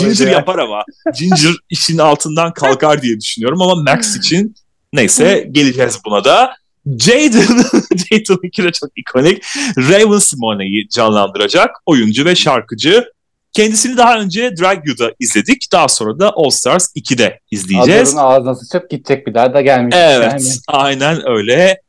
Ginger 0.00 0.26
yapar 0.26 0.58
ama. 0.58 0.84
Ginger 1.18 1.52
işin 1.70 1.98
altından 1.98 2.52
kalkar 2.52 3.02
diye 3.02 3.20
düşünüyorum 3.20 3.62
ama 3.62 3.74
Max 3.82 4.16
için 4.16 4.54
neyse 4.92 5.48
geleceğiz 5.50 5.98
buna 6.06 6.24
da. 6.24 6.54
Jaden, 6.86 7.30
Jaden'ınki 7.96 8.64
de 8.64 8.72
çok 8.72 8.90
ikonik. 8.96 9.44
Raven 9.76 10.18
Simone'yi 10.18 10.88
canlandıracak 10.88 11.70
oyuncu 11.86 12.24
ve 12.24 12.34
şarkıcı. 12.34 13.04
Kendisini 13.52 13.96
daha 13.96 14.18
önce 14.18 14.56
Drag 14.60 14.88
You'da 14.88 15.12
izledik. 15.20 15.72
Daha 15.72 15.88
sonra 15.88 16.18
da 16.18 16.32
All 16.36 16.50
Stars 16.50 16.96
2'de 16.96 17.40
izleyeceğiz. 17.50 18.14
Adamın 18.14 18.30
ağzına 18.30 18.54
sıçıp 18.54 18.90
gidecek 18.90 19.26
bir 19.26 19.34
daha 19.34 19.54
da 19.54 19.60
gelmiş. 19.60 19.96
Evet 19.98 20.32
yani. 20.32 20.44
aynen 20.68 21.28
öyle 21.28 21.80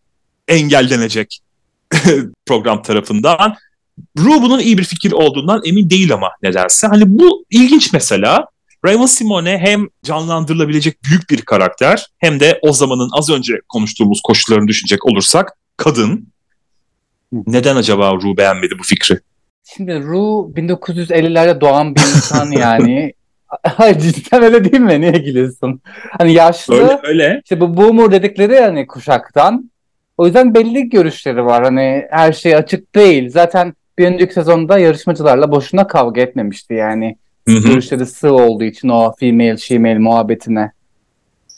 engellenecek 0.48 1.40
program 2.46 2.82
tarafından. 2.82 3.56
Ru 4.18 4.42
bunun 4.42 4.60
iyi 4.60 4.78
bir 4.78 4.84
fikir 4.84 5.12
olduğundan 5.12 5.62
emin 5.66 5.90
değil 5.90 6.14
ama 6.14 6.30
nedense. 6.44 6.88
Hani 6.88 7.04
bu 7.06 7.46
ilginç 7.50 7.94
mesela. 7.94 8.46
Raven 8.86 9.06
Simone 9.06 9.58
hem 9.58 9.88
canlandırılabilecek 10.04 11.04
büyük 11.04 11.30
bir 11.30 11.42
karakter 11.42 12.08
hem 12.18 12.40
de 12.40 12.60
o 12.62 12.74
zamanın 12.74 13.10
az 13.14 13.30
önce 13.30 13.54
konuştuğumuz 13.70 14.22
koşullarını 14.22 14.68
düşünecek 14.68 15.06
olursak 15.06 15.58
kadın. 15.78 16.28
Neden 17.32 17.76
acaba 17.76 18.14
Ru 18.14 18.38
beğenmedi 18.38 18.80
bu 18.80 18.84
fikri? 18.84 19.20
Şimdi 19.64 19.94
Ru 20.00 20.52
1950'lerde 20.56 21.62
doğan 21.62 21.96
bir 21.96 22.02
insan 22.02 22.52
yani. 22.60 23.14
Hayır 23.64 24.00
cidden 24.00 24.44
öyle 24.44 24.72
değil 24.72 24.84
mi? 24.84 25.02
Niye 25.02 25.12
gülüyorsun? 25.12 25.82
Hani 26.18 26.34
yaşlı. 26.34 26.76
Öyle 26.76 27.00
öyle. 27.04 27.42
İşte 27.44 27.60
bu 27.60 27.78
boomer 27.78 28.12
dedikleri 28.12 28.60
hani 28.60 28.88
kuşaktan. 28.88 29.72
O 30.18 30.26
yüzden 30.26 30.54
belli 30.54 30.90
görüşleri 30.90 31.46
var. 31.46 31.64
Hani 31.64 32.06
her 32.12 32.34
şey 32.34 32.56
açık 32.56 32.96
değil. 32.96 33.30
Zaten 33.30 33.74
bir 33.98 34.06
önceki 34.06 34.34
sezonda 34.34 34.80
yarışmacılarla 34.80 35.52
boşuna 35.52 35.88
kavga 35.88 36.22
etmemişti 36.22 36.74
yani. 36.74 37.18
Hı-hı. 37.48 37.68
Görüşleri 37.68 38.06
sığ 38.06 38.34
olduğu 38.34 38.64
için 38.64 38.90
o 38.90 39.14
female 39.20 39.58
female 39.58 40.00
muhabbetine. 40.00 40.72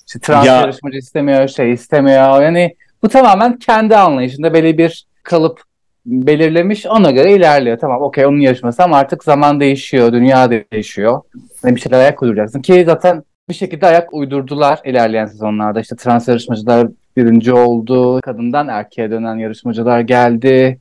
İşte 0.08 0.20
trans 0.20 0.46
ya. 0.46 0.56
yarışmacı 0.56 0.98
istemiyor, 0.98 1.48
şey 1.48 1.74
istemiyor. 1.74 2.42
Yani 2.42 2.76
bu 3.04 3.10
tamamen 3.10 3.60
kendi 3.60 3.96
anlayışında 3.96 4.54
belli 4.54 4.78
bir 4.78 5.06
kalıp 5.24 5.62
belirlemiş 6.06 6.86
ona 6.86 7.12
göre 7.12 7.34
ilerliyor. 7.34 7.80
Tamam 7.80 8.02
okey 8.02 8.26
onun 8.26 8.40
yarışması 8.40 8.84
ama 8.84 8.98
artık 8.98 9.24
zaman 9.24 9.60
değişiyor, 9.60 10.14
dünya 10.14 10.50
değişiyor. 10.72 11.22
Yani 11.64 11.76
bir 11.76 11.82
şeyler 11.82 12.00
ayak 12.00 12.22
uyduracaksın 12.22 12.62
ki 12.62 12.84
zaten 12.86 13.24
bir 13.50 13.54
şekilde 13.54 13.88
ayak 13.88 14.14
uydurdular 14.14 14.80
ilerleyen 14.86 15.26
sezonlarda. 15.26 15.82
İşte 15.82 15.96
trans 15.96 16.28
yarışmacılar 16.28 16.88
birinci 17.18 17.54
oldu. 17.54 18.22
Kadından 18.22 18.68
erkeğe 18.68 19.12
dönen 19.12 19.36
yarışmacılar 19.36 20.00
geldi. 20.00 20.80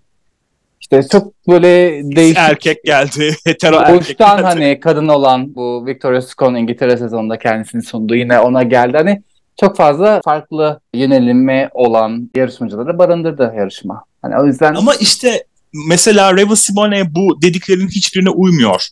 İşte 0.81 1.03
çok 1.13 1.49
böyle 1.49 2.03
değişik. 2.17 2.39
Erkek 2.39 2.85
geldi. 2.85 3.37
Hetero 3.45 3.77
erkek 3.77 4.19
geldi. 4.19 4.43
hani 4.43 4.81
kadın 4.81 5.09
olan 5.09 5.55
bu 5.55 5.87
Victoria 5.87 6.23
Scone 6.23 6.61
İngiltere 6.61 6.97
sezonunda 6.97 7.39
kendisini 7.39 7.83
sundu. 7.83 8.15
Yine 8.15 8.41
ona 8.41 8.63
geldi. 8.63 8.97
Hani 8.97 9.23
çok 9.61 9.77
fazla 9.77 10.21
farklı 10.25 10.81
yönelimi 10.95 11.69
olan 11.73 12.31
yarışmacıları 12.37 12.99
barındırdı 12.99 13.53
yarışma. 13.57 14.05
Hani 14.23 14.37
o 14.39 14.47
yüzden 14.47 14.75
Ama 14.75 14.95
işte 14.95 15.45
mesela 15.89 16.37
Reva 16.37 16.57
Simone 16.57 17.15
bu 17.15 17.43
dediklerinin 17.43 17.89
hiçbirine 17.89 18.31
uymuyor 18.31 18.89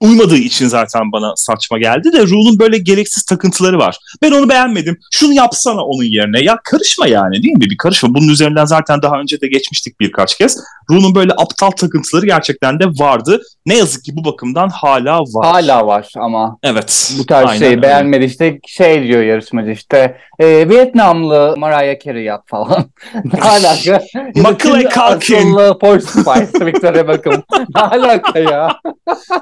uymadığı 0.00 0.36
için 0.36 0.68
zaten 0.68 1.12
bana 1.12 1.32
saçma 1.36 1.78
geldi 1.78 2.12
de 2.12 2.22
Rule'un 2.22 2.58
böyle 2.58 2.78
gereksiz 2.78 3.22
takıntıları 3.22 3.78
var. 3.78 3.98
Ben 4.22 4.32
onu 4.32 4.48
beğenmedim. 4.48 4.98
Şunu 5.10 5.32
yapsana 5.32 5.84
onun 5.84 6.04
yerine. 6.04 6.40
Ya 6.42 6.58
karışma 6.64 7.06
yani 7.06 7.42
değil 7.42 7.54
mi? 7.54 7.60
Bir 7.60 7.76
karışma. 7.76 8.14
Bunun 8.14 8.28
üzerinden 8.28 8.64
zaten 8.64 9.02
daha 9.02 9.20
önce 9.20 9.40
de 9.40 9.48
geçmiştik 9.48 10.00
birkaç 10.00 10.38
kez. 10.38 10.58
Rule'un 10.90 11.14
böyle 11.14 11.32
aptal 11.32 11.70
takıntıları 11.70 12.26
gerçekten 12.26 12.80
de 12.80 12.84
vardı. 12.86 13.40
Ne 13.66 13.76
yazık 13.76 14.04
ki 14.04 14.12
bu 14.16 14.24
bakımdan 14.24 14.68
hala 14.68 15.20
var. 15.20 15.46
Hala 15.46 15.86
var 15.86 16.12
ama. 16.16 16.58
Evet. 16.62 17.14
Bu 17.18 17.26
tarz 17.26 17.58
şeyi 17.58 17.82
beğenmedi. 17.82 18.24
İşte 18.24 18.58
şey 18.66 19.02
diyor 19.02 19.22
yarışmacı 19.22 19.70
işte 19.70 20.16
e, 20.38 20.68
Vietnamlı 20.68 21.54
Mariah 21.56 22.04
Carey 22.04 22.24
yap 22.24 22.42
falan. 22.46 22.84
ne 23.24 23.42
alaka? 23.42 24.02
Macaulay 24.34 24.88
Culkin. 24.88 25.36
Asıllı 25.36 25.78
Porsche 25.78 26.06
Spice 26.06 26.66
Victoria 26.66 27.08
Beckham. 27.08 27.42
ne 27.74 27.80
alaka 27.80 28.38
ya? 28.38 28.68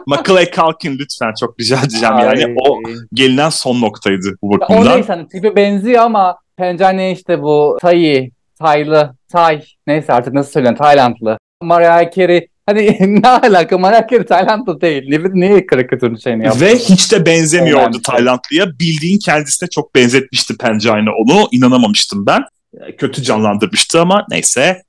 Macaulay 0.06 0.50
Culkin 0.50 0.98
lütfen 0.98 1.32
çok 1.40 1.60
rica 1.60 1.78
edeceğim. 1.78 2.14
Ay. 2.14 2.24
Yani 2.24 2.54
o 2.68 2.78
gelinen 3.14 3.48
son 3.48 3.80
noktaydı 3.80 4.36
bu 4.42 4.50
bakımdan. 4.50 4.86
O 4.86 4.96
neyse 4.96 5.12
hani 5.12 5.28
tipi 5.28 5.56
benziyor 5.56 6.02
ama 6.02 6.36
pencere 6.56 7.10
işte 7.10 7.42
bu 7.42 7.78
Tayi, 7.80 8.32
Taylı, 8.58 9.16
Tay 9.28 9.64
neyse 9.86 10.12
artık 10.12 10.34
nasıl 10.34 10.52
söylüyorum 10.52 10.78
Taylandlı. 10.78 11.38
Mariah 11.62 12.16
Carey 12.16 12.48
Hani 12.66 12.96
ne 13.22 13.28
alaka 13.28 13.78
Mariah 13.78 14.08
Carey 14.10 14.26
Taylandlı 14.26 14.80
değil. 14.80 15.02
Niye, 15.08 15.20
niye 15.32 15.66
karikatürün 15.66 16.16
şeyini 16.16 16.44
yaptı? 16.44 16.60
Ve 16.60 16.76
hiç 16.76 17.12
de 17.12 17.26
benzemiyordu 17.26 18.02
Taylandlıya. 18.02 18.78
Bildiğin 18.80 19.18
kendisine 19.18 19.68
çok 19.68 19.94
benzetmişti 19.94 20.56
Pencane 20.56 21.10
onu. 21.10 21.48
İnanamamıştım 21.52 22.26
ben. 22.26 22.42
Kötü 22.98 23.22
canlandırmıştı 23.22 24.00
ama 24.00 24.26
neyse. 24.30 24.82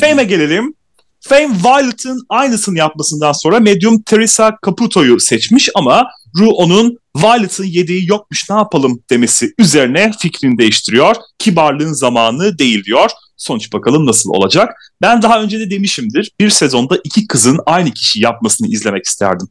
Fame'e 0.00 0.24
gelelim. 0.24 0.74
Fame 1.20 1.54
Violet'ın 1.64 2.26
aynısını 2.28 2.78
yapmasından 2.78 3.32
sonra 3.32 3.60
Medium 3.60 4.02
Teresa 4.02 4.58
Caputo'yu 4.66 5.20
seçmiş 5.20 5.68
ama 5.74 6.10
Ru 6.38 6.50
onun 6.50 6.98
Violet'ın 7.16 7.64
yediği 7.64 8.08
yokmuş 8.08 8.50
ne 8.50 8.56
yapalım 8.56 9.02
demesi 9.10 9.54
üzerine 9.58 10.10
fikrini 10.18 10.58
değiştiriyor. 10.58 11.16
Kibarlığın 11.38 11.92
zamanı 11.92 12.58
değil 12.58 12.84
diyor. 12.84 13.10
Sonuç 13.36 13.72
bakalım 13.72 14.06
nasıl 14.06 14.30
olacak. 14.30 14.92
Ben 15.02 15.22
daha 15.22 15.42
önce 15.42 15.60
de 15.60 15.70
demişimdir. 15.70 16.30
Bir 16.40 16.50
sezonda 16.50 16.98
iki 17.04 17.26
kızın 17.26 17.58
aynı 17.66 17.90
kişi 17.90 18.20
yapmasını 18.20 18.68
izlemek 18.68 19.04
isterdim. 19.04 19.48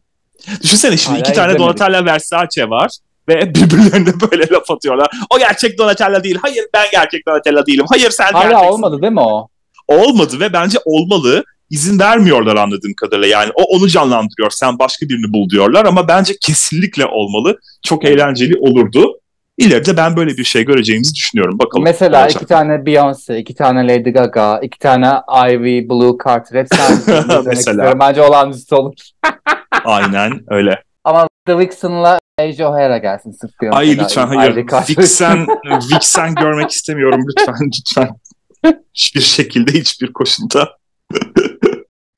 Düşünsene 0.63 0.97
şimdi 0.97 1.19
Hala 1.19 1.27
iki 1.27 1.33
tane 1.33 1.57
Donatella 1.59 2.05
Versace 2.05 2.69
var 2.69 2.91
ve 3.29 3.55
birbirlerine 3.55 4.13
böyle 4.31 4.49
laf 4.51 4.71
atıyorlar. 4.71 5.07
O 5.29 5.39
gerçek 5.39 5.77
Donatella 5.77 6.23
değil. 6.23 6.37
Hayır 6.41 6.65
ben 6.73 6.87
gerçek 6.91 7.27
Donatella 7.27 7.65
değilim. 7.65 7.85
Hayır 7.89 8.09
sen 8.11 8.31
Hala 8.31 8.43
gerçeksin. 8.43 8.67
olmadı 8.67 9.01
değil 9.01 9.13
mi 9.13 9.21
o? 9.21 9.47
Olmadı 9.87 10.39
ve 10.39 10.53
bence 10.53 10.77
olmalı 10.85 11.43
izin 11.69 11.99
vermiyorlar 11.99 12.55
anladığım 12.55 12.93
kadarıyla. 12.93 13.27
Yani 13.27 13.51
o 13.55 13.63
onu 13.63 13.87
canlandırıyor. 13.87 14.51
Sen 14.51 14.79
başka 14.79 15.09
birini 15.09 15.33
bul 15.33 15.49
diyorlar 15.49 15.85
ama 15.85 16.07
bence 16.07 16.33
kesinlikle 16.41 17.05
olmalı. 17.05 17.59
Çok 17.83 18.05
eğlenceli 18.05 18.57
olurdu. 18.59 19.19
İleride 19.57 19.97
ben 19.97 20.15
böyle 20.15 20.37
bir 20.37 20.43
şey 20.43 20.65
göreceğimizi 20.65 21.15
düşünüyorum. 21.15 21.59
Bakalım. 21.59 21.83
Mesela 21.83 22.21
olacak. 22.21 22.41
iki 22.41 22.45
tane 22.45 22.73
Beyoncé, 22.73 23.37
iki 23.37 23.55
tane 23.55 23.87
Lady 23.87 24.09
Gaga, 24.09 24.59
iki 24.63 24.79
tane 24.79 25.13
Ivy, 25.49 25.89
Blue 25.89 26.17
Carter 26.25 26.59
hep 26.59 26.67
sen 26.75 27.43
Mesela. 27.45 27.99
Bence 27.99 28.21
olağanüstü 28.21 28.75
olur. 28.75 28.93
Aynen 29.85 30.43
öyle. 30.47 30.83
Ama 31.03 31.27
The 31.45 31.59
Vixen'la 31.59 32.19
Asia 32.39 32.69
O'Hara 32.69 32.97
gelsin 32.97 33.31
sırf 33.31 33.51
Beyoncé. 33.61 33.75
Ay 33.75 33.97
lütfen 33.97 34.27
hayır. 34.27 34.55
Vixen, 34.89 35.47
Vixen 35.93 36.35
görmek 36.35 36.71
istemiyorum 36.71 37.21
lütfen 37.29 37.55
lütfen. 37.77 38.09
Hiçbir 38.93 39.21
şekilde 39.21 39.71
hiçbir 39.71 40.13
koşulda. 40.13 40.78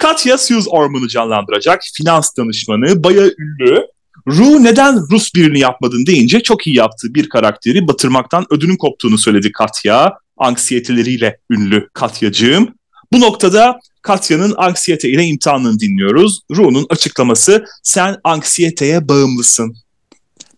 Katya 0.01 0.37
Suz 0.37 0.67
Orman'ı 0.67 1.07
canlandıracak 1.07 1.81
finans 1.93 2.37
danışmanı, 2.37 3.03
baya 3.03 3.23
ünlü. 3.23 3.87
Ru 4.27 4.63
neden 4.63 4.99
Rus 5.11 5.35
birini 5.35 5.59
yapmadın 5.59 6.05
deyince 6.05 6.39
çok 6.39 6.67
iyi 6.67 6.75
yaptığı 6.75 7.13
bir 7.13 7.29
karakteri 7.29 7.87
batırmaktan 7.87 8.45
ödünün 8.49 8.77
koptuğunu 8.77 9.17
söyledi 9.17 9.51
Katya. 9.51 10.13
Anksiyeteleriyle 10.37 11.37
ünlü 11.49 11.89
Katyacığım. 11.93 12.75
Bu 13.13 13.19
noktada 13.19 13.79
Katya'nın 14.01 14.53
anksiyete 14.57 15.09
ile 15.09 15.23
imtihanını 15.23 15.79
dinliyoruz. 15.79 16.39
Ru'nun 16.51 16.85
açıklaması 16.89 17.65
sen 17.83 18.17
anksiyeteye 18.23 19.07
bağımlısın. 19.07 19.75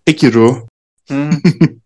Peki 0.06 0.34
Ru? 0.34 0.68
Hmm. 1.08 1.32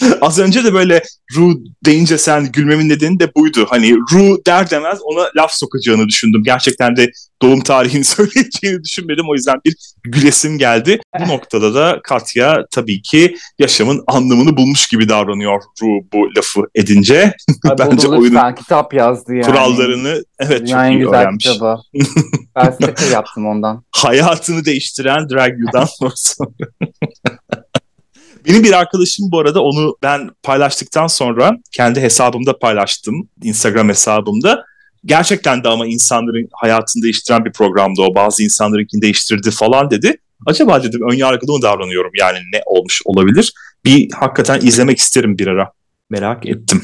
Az 0.20 0.38
önce 0.38 0.64
de 0.64 0.74
böyle 0.74 1.02
Ru 1.36 1.54
deyince 1.84 2.18
sen 2.18 2.52
gülmemin 2.52 2.88
nedeni 2.88 3.20
de 3.20 3.34
buydu. 3.34 3.66
Hani 3.70 3.96
Ru 3.96 4.44
der 4.46 4.70
demez 4.70 4.98
ona 5.02 5.28
laf 5.36 5.52
sokacağını 5.52 6.08
düşündüm. 6.08 6.42
Gerçekten 6.44 6.96
de 6.96 7.10
doğum 7.42 7.60
tarihini 7.60 8.04
söyleyeceğini 8.04 8.84
düşünmedim. 8.84 9.24
O 9.28 9.34
yüzden 9.34 9.56
bir 9.64 9.76
gülesim 10.04 10.58
geldi. 10.58 10.98
Bu 11.20 11.28
noktada 11.28 11.74
da 11.74 12.00
Katya 12.04 12.64
tabii 12.70 13.02
ki 13.02 13.36
yaşamın 13.58 14.04
anlamını 14.06 14.56
bulmuş 14.56 14.86
gibi 14.86 15.08
davranıyor 15.08 15.62
Ru 15.82 15.86
bu 16.12 16.34
lafı 16.36 16.60
edince. 16.74 17.34
Ay, 17.70 17.76
Bence 17.78 18.08
oyunun 18.08 18.54
kitap 18.54 18.94
yazdı 18.94 19.32
yani. 19.34 19.44
kurallarını 19.44 20.24
evet 20.40 20.60
Dünyanın 20.60 20.88
çok 20.90 20.96
iyi 20.96 20.98
güzel 21.04 21.20
öğrenmiş. 21.20 21.44
Kitabı. 21.46 21.76
ben 22.56 23.10
yaptım 23.12 23.46
ondan. 23.46 23.84
Hayatını 23.92 24.64
değiştiren 24.64 25.28
Drag 25.30 25.52
You'dan 25.58 25.86
sonra. 26.16 26.48
Benim 28.48 28.64
bir 28.64 28.72
arkadaşım 28.72 29.30
bu 29.32 29.38
arada 29.38 29.62
onu 29.62 29.96
ben 30.02 30.30
paylaştıktan 30.42 31.06
sonra 31.06 31.56
kendi 31.72 32.00
hesabımda 32.00 32.58
paylaştım. 32.58 33.28
Instagram 33.42 33.88
hesabımda. 33.88 34.64
Gerçekten 35.04 35.64
de 35.64 35.68
ama 35.68 35.86
insanların 35.86 36.48
hayatını 36.52 37.02
değiştiren 37.02 37.44
bir 37.44 37.52
programdı 37.52 38.02
o. 38.02 38.14
Bazı 38.14 38.42
insanlarınkini 38.42 39.02
değiştirdi 39.02 39.50
falan 39.50 39.90
dedi. 39.90 40.16
Acaba 40.46 40.82
dedim 40.82 41.00
ön 41.10 41.16
yargılı 41.16 41.52
mı 41.52 41.62
davranıyorum 41.62 42.10
yani 42.18 42.38
ne 42.52 42.60
olmuş 42.66 43.02
olabilir? 43.04 43.52
Bir 43.84 44.08
hakikaten 44.12 44.60
izlemek 44.60 44.98
isterim 44.98 45.38
bir 45.38 45.46
ara. 45.46 45.72
Merak 46.10 46.46
ettim. 46.46 46.82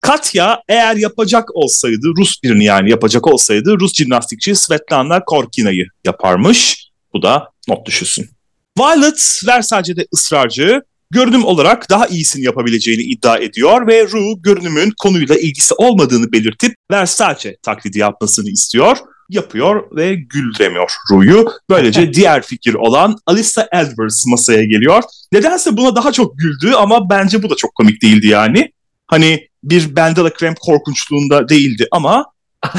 Katya 0.00 0.62
eğer 0.68 0.96
yapacak 0.96 1.56
olsaydı 1.56 2.06
Rus 2.18 2.42
birini 2.42 2.64
yani 2.64 2.90
yapacak 2.90 3.26
olsaydı 3.26 3.80
Rus 3.80 3.94
jimnastikçi 3.94 4.54
Svetlana 4.54 5.24
Korkina'yı 5.24 5.86
yaparmış. 6.04 6.88
Bu 7.12 7.22
da 7.22 7.48
not 7.68 7.86
düşülsün. 7.86 8.30
Violet 8.78 9.40
Versace'de 9.46 10.06
ısrarcı, 10.14 10.82
görünüm 11.10 11.44
olarak 11.44 11.90
daha 11.90 12.06
iyisini 12.06 12.44
yapabileceğini 12.44 13.02
iddia 13.02 13.38
ediyor 13.38 13.86
ve 13.86 14.06
Rue 14.06 14.34
görünümün 14.40 14.92
konuyla 14.98 15.36
ilgisi 15.36 15.74
olmadığını 15.74 16.32
belirtip 16.32 16.74
Versace 16.90 17.56
taklidi 17.62 17.98
yapmasını 17.98 18.50
istiyor. 18.50 18.96
Yapıyor 19.30 19.96
ve 19.96 20.14
güldüremiyor 20.14 20.92
Rue'yu. 21.10 21.52
Böylece 21.70 22.12
diğer 22.14 22.42
fikir 22.42 22.74
olan 22.74 23.18
Alissa 23.26 23.68
Edwards 23.72 24.26
masaya 24.26 24.64
geliyor. 24.64 25.02
Nedense 25.32 25.76
buna 25.76 25.96
daha 25.96 26.12
çok 26.12 26.38
güldü 26.38 26.72
ama 26.72 27.10
bence 27.10 27.42
bu 27.42 27.50
da 27.50 27.54
çok 27.54 27.74
komik 27.74 28.02
değildi 28.02 28.26
yani. 28.26 28.72
Hani 29.06 29.48
bir 29.64 29.96
Bendela 29.96 30.32
Krem 30.32 30.54
korkunçluğunda 30.60 31.48
değildi 31.48 31.88
ama 31.92 32.26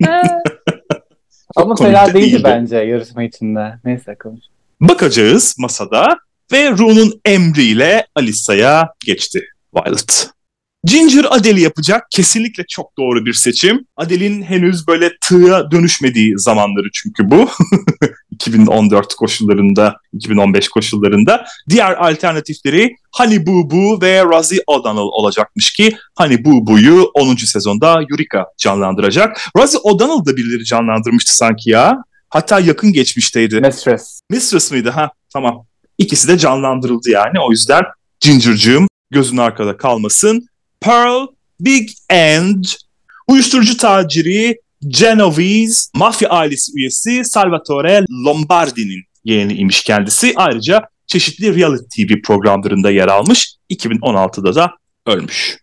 Ama 1.56 1.76
fena 1.76 2.06
değildi, 2.06 2.14
değildi 2.14 2.40
bence 2.44 2.76
yarışma 2.76 3.22
içinde. 3.22 3.74
Neyse 3.84 4.16
konuş. 4.22 4.40
Bakacağız 4.80 5.54
masada 5.58 6.18
ve 6.52 6.70
Ru'nun 6.70 7.20
emriyle 7.24 8.06
Alisa'ya 8.14 8.88
geçti 9.06 9.42
Violet. 9.74 10.30
Ginger 10.84 11.26
Adele'i 11.30 11.60
yapacak 11.60 12.06
kesinlikle 12.10 12.64
çok 12.68 12.98
doğru 12.98 13.26
bir 13.26 13.32
seçim. 13.32 13.86
Adele'in 13.96 14.42
henüz 14.42 14.88
böyle 14.88 15.10
tığ'a 15.20 15.70
dönüşmediği 15.70 16.38
zamanları 16.38 16.88
çünkü 16.92 17.30
bu. 17.30 17.48
2014 18.40 19.14
koşullarında, 19.14 19.96
2015 20.12 20.68
koşullarında. 20.68 21.44
Diğer 21.68 21.92
alternatifleri 21.92 22.96
Boo 23.20 23.70
Boo 23.70 24.00
ve 24.00 24.24
Rosie 24.24 24.58
O'Donnell 24.66 25.08
olacakmış 25.12 25.72
ki 25.72 25.96
Boo 26.20 26.66
Boo'yu 26.66 27.10
10. 27.14 27.34
sezonda 27.36 28.00
Yurika 28.10 28.46
canlandıracak. 28.58 29.40
Rosie 29.56 29.80
O'Donnell 29.82 30.26
da 30.26 30.36
birileri 30.36 30.64
canlandırmıştı 30.64 31.36
sanki 31.36 31.70
ya. 31.70 32.02
Hatta 32.28 32.60
yakın 32.60 32.92
geçmişteydi. 32.92 33.60
Mistress. 33.60 34.20
Mistress 34.30 34.70
mıydı? 34.70 34.90
Ha 34.90 35.10
tamam. 35.32 35.66
İkisi 35.98 36.28
de 36.28 36.38
canlandırıldı 36.38 37.10
yani. 37.10 37.40
O 37.40 37.50
yüzden 37.50 37.82
Ginger'cığım 38.20 38.88
gözün 39.10 39.36
arkada 39.36 39.76
kalmasın. 39.76 40.46
Pearl 40.80 41.26
Big 41.60 41.88
End 42.10 42.64
uyuşturucu 43.28 43.76
taciri 43.76 44.60
Genovese 44.88 45.90
mafya 45.94 46.28
ailesi 46.28 46.72
üyesi 46.74 47.24
Salvatore 47.24 48.04
Lombardi'nin 48.24 49.04
yeğeniymiş 49.24 49.82
kendisi. 49.82 50.32
Ayrıca 50.36 50.82
çeşitli 51.06 51.54
reality 51.54 52.06
TV 52.06 52.22
programlarında 52.22 52.90
yer 52.90 53.08
almış. 53.08 53.54
2016'da 53.70 54.54
da 54.54 54.72
ölmüş. 55.06 55.58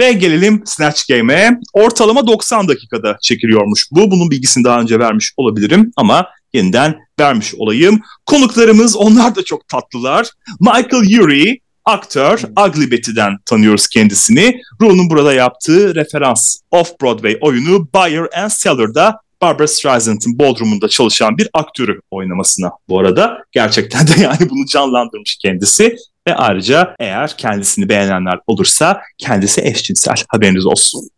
Ve 0.00 0.12
gelelim 0.12 0.62
Snatch 0.64 1.08
Game'e. 1.08 1.58
Ortalama 1.72 2.26
90 2.26 2.68
dakikada 2.68 3.16
çekiliyormuş 3.22 3.86
bu. 3.90 4.10
Bunun 4.10 4.30
bilgisini 4.30 4.64
daha 4.64 4.80
önce 4.80 4.98
vermiş 4.98 5.32
olabilirim 5.36 5.92
ama 5.96 6.26
yeniden 6.52 6.98
vermiş 7.20 7.54
olayım. 7.54 8.00
Konuklarımız 8.26 8.96
onlar 8.96 9.36
da 9.36 9.44
çok 9.44 9.68
tatlılar. 9.68 10.30
Michael 10.60 11.20
Urie, 11.20 11.58
aktör 11.84 12.42
Ugly 12.66 12.90
Betty'den 12.90 13.38
tanıyoruz 13.46 13.88
kendisini. 13.88 14.60
Ru'nun 14.80 15.10
burada 15.10 15.32
yaptığı 15.34 15.94
referans 15.94 16.60
off-Broadway 16.70 17.38
oyunu 17.40 17.88
Buyer 17.94 18.42
and 18.42 18.50
Seller'da 18.50 19.20
Barbara 19.40 19.66
Streisand'ın 19.66 20.38
Bodrum'unda 20.38 20.88
çalışan 20.88 21.38
bir 21.38 21.48
aktörü 21.52 22.00
oynamasına 22.10 22.70
bu 22.88 23.00
arada. 23.00 23.38
Gerçekten 23.52 24.06
de 24.06 24.12
yani 24.20 24.50
bunu 24.50 24.66
canlandırmış 24.66 25.36
kendisi. 25.42 25.96
Ve 26.28 26.34
ayrıca 26.34 26.94
eğer 26.98 27.36
kendisini 27.36 27.88
beğenenler 27.88 28.38
olursa 28.46 29.00
kendisi 29.18 29.60
eşcinsel 29.60 30.16
haberiniz 30.28 30.66
olsun. 30.66 31.08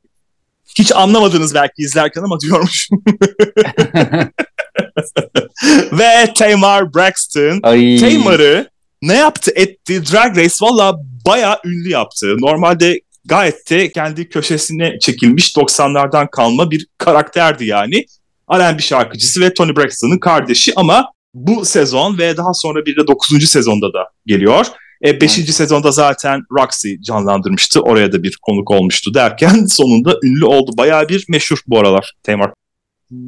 Hiç 0.78 0.92
anlamadınız 0.92 1.54
belki 1.54 1.82
izlerken 1.82 2.22
ama 2.22 2.40
diyormuşum. 2.40 3.04
Ve 5.92 6.32
Tamar 6.34 6.94
Braxton. 6.94 7.60
Ay. 7.62 7.98
Tamar'ı 8.00 8.71
ne 9.02 9.14
yaptı 9.14 9.50
etti 9.54 10.02
Drag 10.12 10.36
Race 10.36 10.54
valla 10.62 11.00
bayağı 11.26 11.58
ünlü 11.64 11.88
yaptı. 11.88 12.36
Normalde 12.38 13.00
gayet 13.24 13.70
de 13.70 13.92
kendi 13.92 14.28
köşesine 14.28 14.98
çekilmiş 14.98 15.56
90'lardan 15.56 16.30
kalma 16.30 16.70
bir 16.70 16.86
karakterdi 16.98 17.64
yani. 17.64 18.06
R&B 18.52 18.82
şarkıcısı 18.82 19.40
ve 19.40 19.54
Tony 19.54 19.76
Braxton'ın 19.76 20.18
kardeşi 20.18 20.72
ama 20.76 21.12
bu 21.34 21.64
sezon 21.64 22.18
ve 22.18 22.36
daha 22.36 22.54
sonra 22.54 22.86
bir 22.86 22.96
de 22.96 23.06
9. 23.06 23.48
sezonda 23.48 23.92
da 23.92 24.08
geliyor. 24.26 24.66
5. 25.02 25.10
E, 25.10 25.20
beşinci 25.20 25.52
sezonda 25.52 25.92
zaten 25.92 26.42
Roxy 26.52 26.94
canlandırmıştı. 27.00 27.80
Oraya 27.80 28.12
da 28.12 28.22
bir 28.22 28.38
konuk 28.42 28.70
olmuştu 28.70 29.14
derken 29.14 29.66
sonunda 29.68 30.16
ünlü 30.22 30.44
oldu. 30.44 30.70
Bayağı 30.76 31.08
bir 31.08 31.24
meşhur 31.28 31.58
bu 31.66 31.78
aralar 31.78 32.12
Tamar. 32.22 32.50
Hmm. 33.08 33.18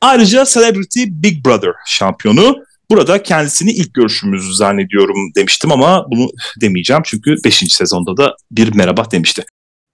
Ayrıca 0.00 0.44
Celebrity 0.44 1.04
Big 1.06 1.46
Brother 1.46 1.72
şampiyonu. 1.86 2.56
Burada 2.90 3.22
kendisini 3.22 3.70
ilk 3.70 3.94
görüşümüz 3.94 4.56
zannediyorum 4.56 5.16
demiştim 5.36 5.72
ama 5.72 6.06
bunu 6.10 6.28
demeyeceğim 6.60 7.02
çünkü 7.04 7.36
5. 7.44 7.56
sezonda 7.56 8.16
da 8.16 8.34
bir 8.50 8.74
merhaba 8.74 9.10
demişti. 9.10 9.44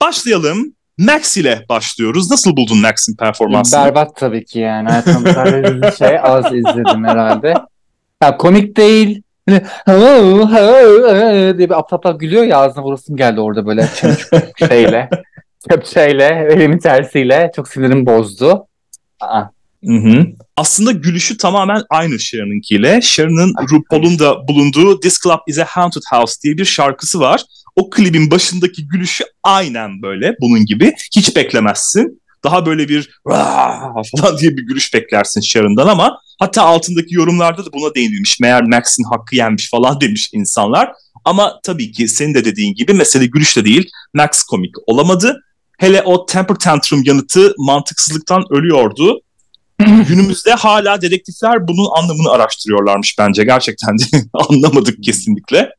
Başlayalım. 0.02 0.74
Max 0.98 1.36
ile 1.36 1.64
başlıyoruz. 1.68 2.30
Nasıl 2.30 2.56
buldun 2.56 2.78
Max'in 2.78 3.16
performansını? 3.16 3.84
Berbat 3.84 4.16
tabii 4.16 4.44
ki 4.44 4.58
yani. 4.58 4.88
Hayatımda 4.88 5.90
şey 5.90 6.18
az 6.22 6.46
izledim 6.46 7.04
herhalde. 7.04 7.54
Ya 8.22 8.36
komik 8.36 8.76
değil. 8.76 9.22
diye 11.58 11.70
bir 11.70 11.78
aptal 11.78 11.96
aptal 11.96 12.18
gülüyor 12.18 12.44
ya 12.44 12.58
ağzına 12.58 12.84
vurasım 12.84 13.16
geldi 13.16 13.40
orada 13.40 13.66
böyle 13.66 13.88
şeyle. 14.68 15.10
Köpçeyle, 15.70 16.48
elimin 16.50 16.78
tersiyle. 16.78 17.52
Çok 17.56 17.68
sinirim 17.68 18.06
bozdu. 18.06 18.66
Aa, 19.20 19.42
Hı 19.86 19.96
hı. 19.96 20.26
Aslında 20.56 20.92
gülüşü 20.92 21.36
tamamen 21.36 21.82
aynı 21.90 22.18
Sharon'ınkiyle. 22.20 23.00
Sharon'ın 23.02 23.54
RuPaul'un 23.70 24.18
da 24.18 24.48
bulunduğu 24.48 25.00
This 25.00 25.18
Club 25.22 25.38
is 25.46 25.58
a 25.58 25.64
Haunted 25.64 26.02
House 26.10 26.34
diye 26.44 26.58
bir 26.58 26.64
şarkısı 26.64 27.20
var. 27.20 27.44
O 27.76 27.90
klibin 27.90 28.30
başındaki 28.30 28.88
gülüşü 28.88 29.24
aynen 29.42 30.02
böyle 30.02 30.34
bunun 30.40 30.66
gibi. 30.66 30.92
Hiç 31.16 31.36
beklemezsin. 31.36 32.22
Daha 32.44 32.66
böyle 32.66 32.88
bir 32.88 33.10
falan 34.16 34.38
diye 34.38 34.56
bir 34.56 34.62
gülüş 34.62 34.94
beklersin 34.94 35.40
Sharon'dan 35.40 35.88
ama 35.88 36.18
hatta 36.38 36.62
altındaki 36.62 37.14
yorumlarda 37.14 37.66
da 37.66 37.72
buna 37.72 37.94
değinilmiş. 37.94 38.40
Meğer 38.40 38.62
Max'in 38.62 39.04
hakkı 39.04 39.36
yenmiş 39.36 39.70
falan 39.70 40.00
demiş 40.00 40.30
insanlar. 40.32 40.92
Ama 41.24 41.60
tabii 41.62 41.92
ki 41.92 42.08
senin 42.08 42.34
de 42.34 42.44
dediğin 42.44 42.74
gibi 42.74 42.92
mesele 42.92 43.26
gülüşle 43.26 43.64
değil. 43.64 43.90
Max 44.14 44.42
komik 44.42 44.74
olamadı. 44.86 45.40
Hele 45.78 46.02
o 46.02 46.26
temper 46.26 46.54
tantrum 46.54 47.02
yanıtı 47.04 47.54
mantıksızlıktan 47.58 48.44
ölüyordu. 48.50 49.20
Günümüzde 50.08 50.52
hala 50.52 51.00
dedektifler 51.00 51.68
bunun 51.68 51.88
anlamını 51.96 52.30
araştırıyorlarmış 52.30 53.18
bence. 53.18 53.44
Gerçekten 53.44 53.98
de 53.98 54.04
anlamadık 54.32 55.02
kesinlikle. 55.02 55.70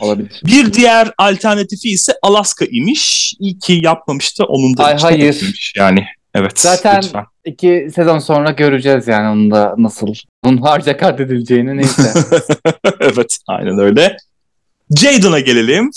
Olabilir. 0.00 0.42
Bir 0.46 0.72
diğer 0.72 1.12
alternatifi 1.18 1.90
ise 1.90 2.12
Alaska 2.22 2.64
imiş. 2.64 3.34
İyi 3.40 3.58
ki 3.58 3.80
yapmamıştı. 3.82 4.44
Onun 4.44 4.76
da 4.76 4.84
Ay, 4.84 4.98
hayır. 4.98 5.72
yani. 5.76 6.04
Evet. 6.34 6.60
Zaten 6.60 7.02
lütfen. 7.02 7.24
iki 7.44 7.88
sezon 7.94 8.18
sonra 8.18 8.50
göreceğiz 8.50 9.08
yani 9.08 9.28
onun 9.28 9.50
da 9.50 9.74
nasıl 9.78 10.14
harca 10.62 10.96
kaydedileceğini 10.96 11.76
neyse. 11.76 12.12
evet 13.00 13.36
aynen 13.48 13.78
öyle. 13.78 14.16
Jaden'a 14.96 15.40
gelelim. 15.40 15.90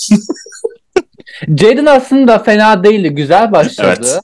Jaden 1.47 1.85
aslında 1.85 2.39
fena 2.39 2.83
değildi. 2.83 3.09
Güzel 3.09 3.51
başladı. 3.51 3.95
Evet 3.99 4.19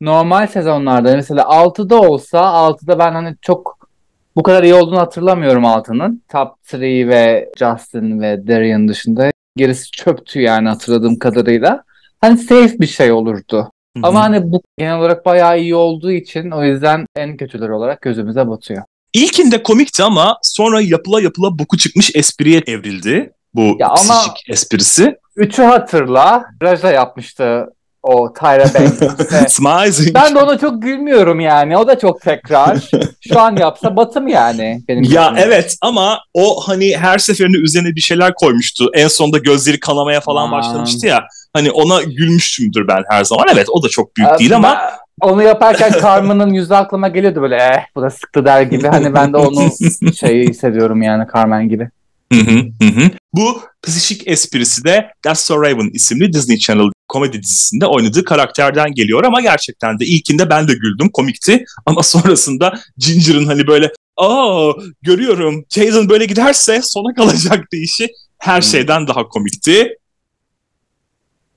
normal 0.00 0.46
sezonlarda 0.46 1.16
mesela 1.16 1.42
6'da 1.42 2.00
olsa 2.00 2.38
6'da 2.38 2.98
ben 2.98 3.12
hani 3.12 3.36
çok 3.42 3.78
bu 4.36 4.42
kadar 4.42 4.62
iyi 4.62 4.74
olduğunu 4.74 4.98
hatırlamıyorum 4.98 5.64
altının. 5.64 6.22
Top 6.32 6.48
3 6.66 6.74
ve 7.08 7.50
Justin 7.58 8.20
ve 8.20 8.46
Darian 8.46 8.88
dışında 8.88 9.32
gerisi 9.56 9.90
çöptü 9.90 10.40
yani 10.40 10.68
hatırladığım 10.68 11.18
kadarıyla. 11.18 11.84
Hani 12.20 12.38
safe 12.38 12.80
bir 12.80 12.86
şey 12.86 13.12
olurdu. 13.12 13.70
Hı-hı. 13.96 14.06
Ama 14.06 14.20
hani 14.20 14.52
bu 14.52 14.62
genel 14.78 14.98
olarak 14.98 15.26
bayağı 15.26 15.60
iyi 15.60 15.74
olduğu 15.74 16.12
için 16.12 16.50
o 16.50 16.64
yüzden 16.64 17.06
en 17.16 17.36
kötüler 17.36 17.68
olarak 17.68 18.02
gözümüze 18.02 18.48
batıyor. 18.48 18.82
İlkinde 19.12 19.62
komikti 19.62 20.02
ama 20.02 20.38
sonra 20.42 20.80
yapıla 20.80 21.20
yapıla 21.20 21.58
boku 21.58 21.76
çıkmış 21.76 22.16
espriye 22.16 22.62
evrildi. 22.66 23.32
Bu 23.54 23.76
ya 23.78 23.88
ama 23.88 24.14
esprisi. 24.48 25.16
Üçü 25.36 25.62
hatırla. 25.62 26.44
Raja 26.62 26.90
yapmıştı 26.90 27.66
o 28.02 28.32
Tyra 28.32 28.64
Banks. 28.74 29.58
ben 30.14 30.34
de 30.34 30.38
ona 30.38 30.58
çok 30.58 30.82
gülmüyorum 30.82 31.40
yani. 31.40 31.76
O 31.76 31.86
da 31.86 31.98
çok 31.98 32.20
tekrar. 32.20 32.90
Şu 33.28 33.40
an 33.40 33.56
yapsa 33.56 33.96
batım 33.96 34.28
yani. 34.28 34.82
Benim 34.88 35.02
ya 35.02 35.26
için. 35.26 35.36
evet 35.36 35.76
ama 35.82 36.18
o 36.34 36.60
hani 36.60 36.96
her 36.96 37.18
seferinde 37.18 37.58
üzerine 37.58 37.94
bir 37.94 38.00
şeyler 38.00 38.34
koymuştu. 38.34 38.90
En 38.94 39.08
sonunda 39.08 39.38
gözleri 39.38 39.80
kanamaya 39.80 40.20
falan 40.20 40.48
Aa. 40.48 40.52
başlamıştı 40.52 41.06
ya. 41.06 41.24
Hani 41.52 41.70
ona 41.70 42.02
gülmüştümdür 42.02 42.88
ben 42.88 43.02
her 43.10 43.24
zaman. 43.24 43.46
Evet 43.54 43.66
o 43.70 43.82
da 43.82 43.88
çok 43.88 44.16
büyük 44.16 44.38
değil 44.38 44.56
ama 44.56 44.78
onu 45.20 45.42
yaparken 45.42 45.92
Carmen'ın 46.02 46.52
yüzü 46.52 46.74
aklıma 46.74 47.08
geliyordu 47.08 47.42
böyle 47.42 47.56
eh 47.56 47.84
bu 47.96 48.02
da 48.02 48.10
sıktı 48.10 48.44
der 48.44 48.62
gibi. 48.62 48.86
Hani 48.88 49.14
ben 49.14 49.32
de 49.32 49.36
onu 49.36 49.70
şey 50.20 50.48
hissediyorum 50.48 51.02
yani 51.02 51.26
Carmen 51.34 51.68
gibi. 51.68 51.90
Bu 53.32 53.62
psişik 53.82 54.28
esprisi 54.28 54.84
de 54.84 55.12
That's 55.22 55.40
So 55.40 55.62
Raven 55.62 55.90
isimli 55.92 56.32
Disney 56.32 56.58
Channel 56.58 56.90
komedi 57.08 57.42
dizisinde 57.42 57.86
oynadığı 57.86 58.24
karakterden 58.24 58.94
geliyor 58.94 59.24
ama 59.24 59.40
gerçekten 59.40 59.98
de 59.98 60.06
ilkinde 60.06 60.50
ben 60.50 60.68
de 60.68 60.72
güldüm 60.72 61.08
komikti 61.12 61.64
ama 61.86 62.02
sonrasında 62.02 62.80
Ginger'ın 62.98 63.46
hani 63.46 63.66
böyle 63.66 63.92
aa 64.16 64.72
görüyorum 65.02 65.64
Jason 65.68 66.08
böyle 66.08 66.24
giderse 66.24 66.80
sona 66.82 67.14
kalacak 67.14 67.72
deyişi 67.72 68.08
her 68.38 68.60
şeyden 68.60 69.06
daha 69.06 69.28
komikti. 69.28 69.96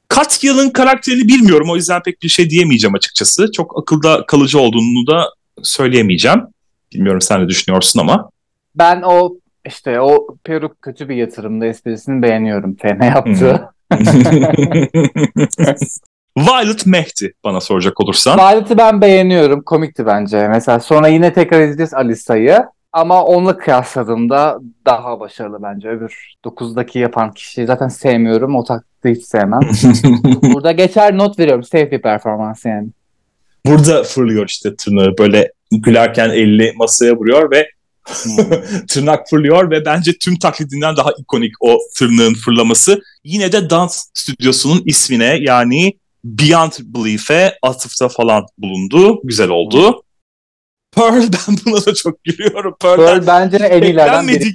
Katya'nın 0.07 0.69
karakterini 0.69 1.27
bilmiyorum 1.27 1.69
o 1.69 1.75
yüzden 1.75 2.03
pek 2.03 2.21
bir 2.23 2.29
şey 2.29 2.49
diyemeyeceğim 2.49 2.95
açıkçası. 2.95 3.51
Çok 3.51 3.79
akılda 3.81 4.25
kalıcı 4.25 4.59
olduğunu 4.59 5.07
da 5.07 5.29
söyleyemeyeceğim. 5.63 6.41
Bilmiyorum 6.93 7.21
sen 7.21 7.43
ne 7.43 7.49
düşünüyorsun 7.49 7.99
ama. 7.99 8.29
Ben 8.75 9.01
o 9.01 9.37
işte 9.65 10.01
o 10.01 10.27
peruk 10.43 10.81
kötü 10.81 11.09
bir 11.09 11.15
yatırımda 11.15 11.65
esprisini 11.65 12.21
beğeniyorum. 12.21 12.75
Fena 12.75 13.05
yaptı. 13.05 13.69
Violet 16.37 16.85
Mehdi 16.85 17.33
bana 17.43 17.61
soracak 17.61 18.01
olursan. 18.01 18.37
Violet'ı 18.37 18.77
ben 18.77 19.01
beğeniyorum. 19.01 19.61
Komikti 19.61 20.05
bence. 20.05 20.47
Mesela 20.47 20.79
sonra 20.79 21.07
yine 21.07 21.33
tekrar 21.33 21.61
izleyeceğiz 21.61 21.93
Alisa'yı. 21.93 22.65
Ama 22.93 23.25
onunla 23.25 23.57
kıyasladığımda 23.57 24.59
daha 24.85 25.19
başarılı 25.19 25.63
bence. 25.63 25.89
Öbür 25.89 26.33
9'daki 26.45 26.99
yapan 26.99 27.33
kişiyi 27.33 27.65
zaten 27.65 27.87
sevmiyorum. 27.87 28.55
O 28.55 28.63
taklidi 28.63 29.15
hiç 29.19 29.25
sevmem. 29.25 29.59
Burada 30.53 30.71
geçer 30.71 31.17
not 31.17 31.39
veriyorum. 31.39 31.63
Safe 31.63 31.91
bir 31.91 32.01
performans 32.01 32.65
yani. 32.65 32.87
Burada 33.65 34.03
fırlıyor 34.03 34.47
işte 34.47 34.75
tırnağı. 34.75 35.17
Böyle 35.17 35.51
gülerken 35.71 36.29
elini 36.29 36.71
masaya 36.77 37.15
vuruyor 37.15 37.51
ve 37.51 37.69
tırnak 38.87 39.29
fırlıyor 39.29 39.71
ve 39.71 39.85
bence 39.85 40.13
tüm 40.17 40.39
taklidinden 40.39 40.97
daha 40.97 41.09
ikonik 41.19 41.53
o 41.59 41.79
tırnağın 41.97 42.33
fırlaması. 42.33 43.01
Yine 43.23 43.51
de 43.51 43.69
dans 43.69 44.05
stüdyosunun 44.13 44.83
ismine 44.85 45.37
yani 45.41 45.93
Beyond 46.23 46.71
Belief'e 46.79 47.57
atıfta 47.61 48.09
falan 48.09 48.45
bulundu. 48.57 49.21
Güzel 49.23 49.49
oldu. 49.49 50.03
Pearl 50.95 51.21
ben 51.47 51.57
buna 51.65 51.85
da 51.85 51.93
çok 51.93 52.23
gülüyorum. 52.23 52.75
Pearl'den 52.79 53.05
Pearl 53.05 53.27
bence 53.27 53.57
en 53.57 53.81
iyilerden 53.81 54.27
biri. 54.27 54.53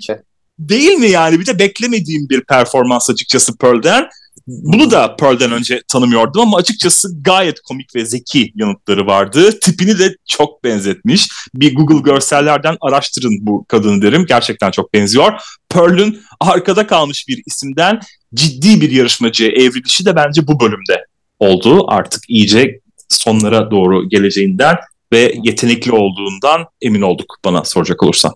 Değil 0.59 0.99
mi 0.99 1.09
yani? 1.09 1.41
Bir 1.41 1.47
de 1.47 1.59
beklemediğim 1.59 2.29
bir 2.29 2.45
performans 2.45 3.11
açıkçası 3.11 3.57
Pearl'den. 3.57 4.09
Bunu 4.49 4.91
da 4.91 5.17
Pearl'den 5.17 5.53
önce 5.53 5.83
tanımıyordum 5.89 6.41
ama 6.41 6.57
açıkçası 6.57 7.23
gayet 7.23 7.61
komik 7.61 7.95
ve 7.95 8.07
zeki 8.07 8.53
yanıtları 8.55 9.07
vardı. 9.07 9.61
Tipini 9.61 9.99
de 9.99 10.17
çok 10.27 10.65
benzetmiş. 10.65 11.29
Bir 11.55 11.75
Google 11.75 12.13
görsellerden 12.13 12.77
araştırın 12.81 13.47
bu 13.47 13.65
kadını 13.65 14.03
derim. 14.03 14.27
Gerçekten 14.29 14.71
çok 14.71 14.95
benziyor. 14.95 15.33
Pearl'ün 15.69 16.23
arkada 16.41 16.87
kalmış 16.87 17.29
bir 17.29 17.43
isimden 17.47 18.01
ciddi 18.35 18.81
bir 18.81 18.91
yarışmacıya 18.91 19.51
evrilişi 19.51 20.07
de 20.07 20.17
bence 20.17 20.47
bu 20.47 20.61
bölümde 20.61 21.07
oldu. 21.39 21.85
Artık 21.89 22.23
iyice 22.29 22.81
sonlara 23.09 23.71
doğru 23.71 24.09
geleceğinden 24.09 24.77
ve 25.13 25.35
yetenekli 25.43 25.93
olduğundan 25.93 26.67
emin 26.83 27.03
olduk 27.03 27.37
bana 27.45 27.65
soracak 27.65 28.03
olursan. 28.03 28.35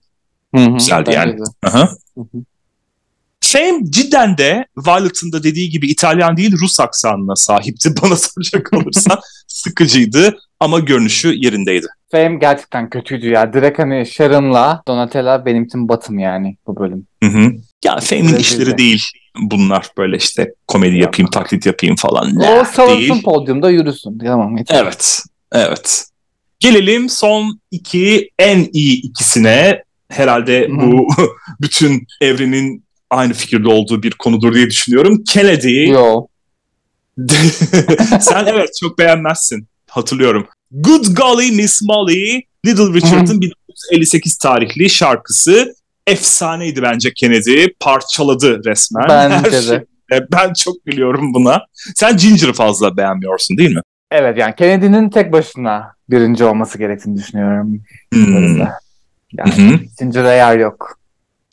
Hı 0.54 0.60
hı, 0.60 0.70
Güzeldi 0.70 1.10
yani. 1.14 1.36
Hı 1.64 1.70
hı. 1.70 1.88
Fame 3.52 3.80
cidden 3.90 4.38
de 4.38 4.66
Violet'ın 4.86 5.32
da 5.32 5.42
dediği 5.42 5.70
gibi 5.70 5.86
İtalyan 5.86 6.36
değil 6.36 6.52
Rus 6.60 6.80
aksanına 6.80 7.36
sahipti 7.36 7.90
bana 8.02 8.16
soracak 8.16 8.72
olursan. 8.72 9.18
sıkıcıydı 9.46 10.38
ama 10.60 10.78
görünüşü 10.78 11.34
yerindeydi. 11.34 11.86
Fame 12.10 12.36
gerçekten 12.36 12.90
kötüydü 12.90 13.28
ya. 13.28 13.52
Direkt 13.52 13.78
hani 13.78 14.06
Sharon'la 14.06 14.82
Donatella 14.88 15.46
benim 15.46 15.64
için 15.64 15.88
batım 15.88 16.18
yani 16.18 16.56
bu 16.66 16.76
bölüm. 16.76 17.06
Hı 17.22 17.28
hı. 17.28 17.52
Ya 17.84 17.96
Fame'in 18.00 18.36
işleri 18.36 18.78
değil 18.78 19.02
bunlar 19.36 19.90
böyle 19.98 20.16
işte 20.16 20.54
komedi 20.68 20.96
yapayım, 20.96 21.30
taklit 21.30 21.66
yapayım 21.66 21.96
falan. 21.96 22.36
O 22.36 22.64
savunsun 22.64 23.22
podyumda 23.22 23.70
yürüsün. 23.70 24.18
Tamam. 24.18 24.56
Yeter. 24.56 24.82
Evet. 24.82 25.22
Evet. 25.52 26.04
Gelelim 26.60 27.08
son 27.08 27.60
iki 27.70 28.30
en 28.38 28.68
iyi 28.72 29.02
ikisine. 29.02 29.82
Herhalde 30.08 30.68
bu 30.70 31.08
bütün 31.60 32.06
evrenin 32.20 32.84
aynı 33.12 33.32
fikirde 33.32 33.68
olduğu 33.68 34.02
bir 34.02 34.10
konudur 34.10 34.54
diye 34.54 34.70
düşünüyorum. 34.70 35.24
Kennedy. 35.28 35.88
Yo. 35.88 36.26
Sen 38.20 38.46
evet 38.46 38.68
çok 38.80 38.98
beğenmezsin. 38.98 39.66
Hatırlıyorum. 39.88 40.46
Good 40.70 41.06
Golly 41.16 41.52
Miss 41.52 41.82
Molly, 41.82 42.42
Little 42.66 42.94
Richard'ın 42.94 43.40
1958 43.40 44.38
tarihli 44.38 44.90
şarkısı. 44.90 45.74
Efsaneydi 46.06 46.82
bence 46.82 47.14
Kennedy. 47.14 47.66
Parçaladı 47.80 48.64
resmen. 48.64 49.08
Bence 49.08 49.68
de. 49.68 49.86
Ben 50.32 50.52
çok 50.52 50.86
biliyorum 50.86 51.34
buna. 51.34 51.62
Sen 51.94 52.16
Ginger'ı 52.16 52.52
fazla 52.52 52.96
beğenmiyorsun 52.96 53.56
değil 53.56 53.74
mi? 53.74 53.80
Evet 54.10 54.38
yani 54.38 54.54
Kennedy'nin 54.54 55.10
tek 55.10 55.32
başına 55.32 55.92
birinci 56.10 56.44
olması 56.44 56.78
gerektiğini 56.78 57.16
düşünüyorum. 57.16 57.82
Hmm. 58.12 58.58
Yani 59.32 59.80
Ginger'a 59.98 60.32
yer 60.32 60.58
yok. 60.58 61.01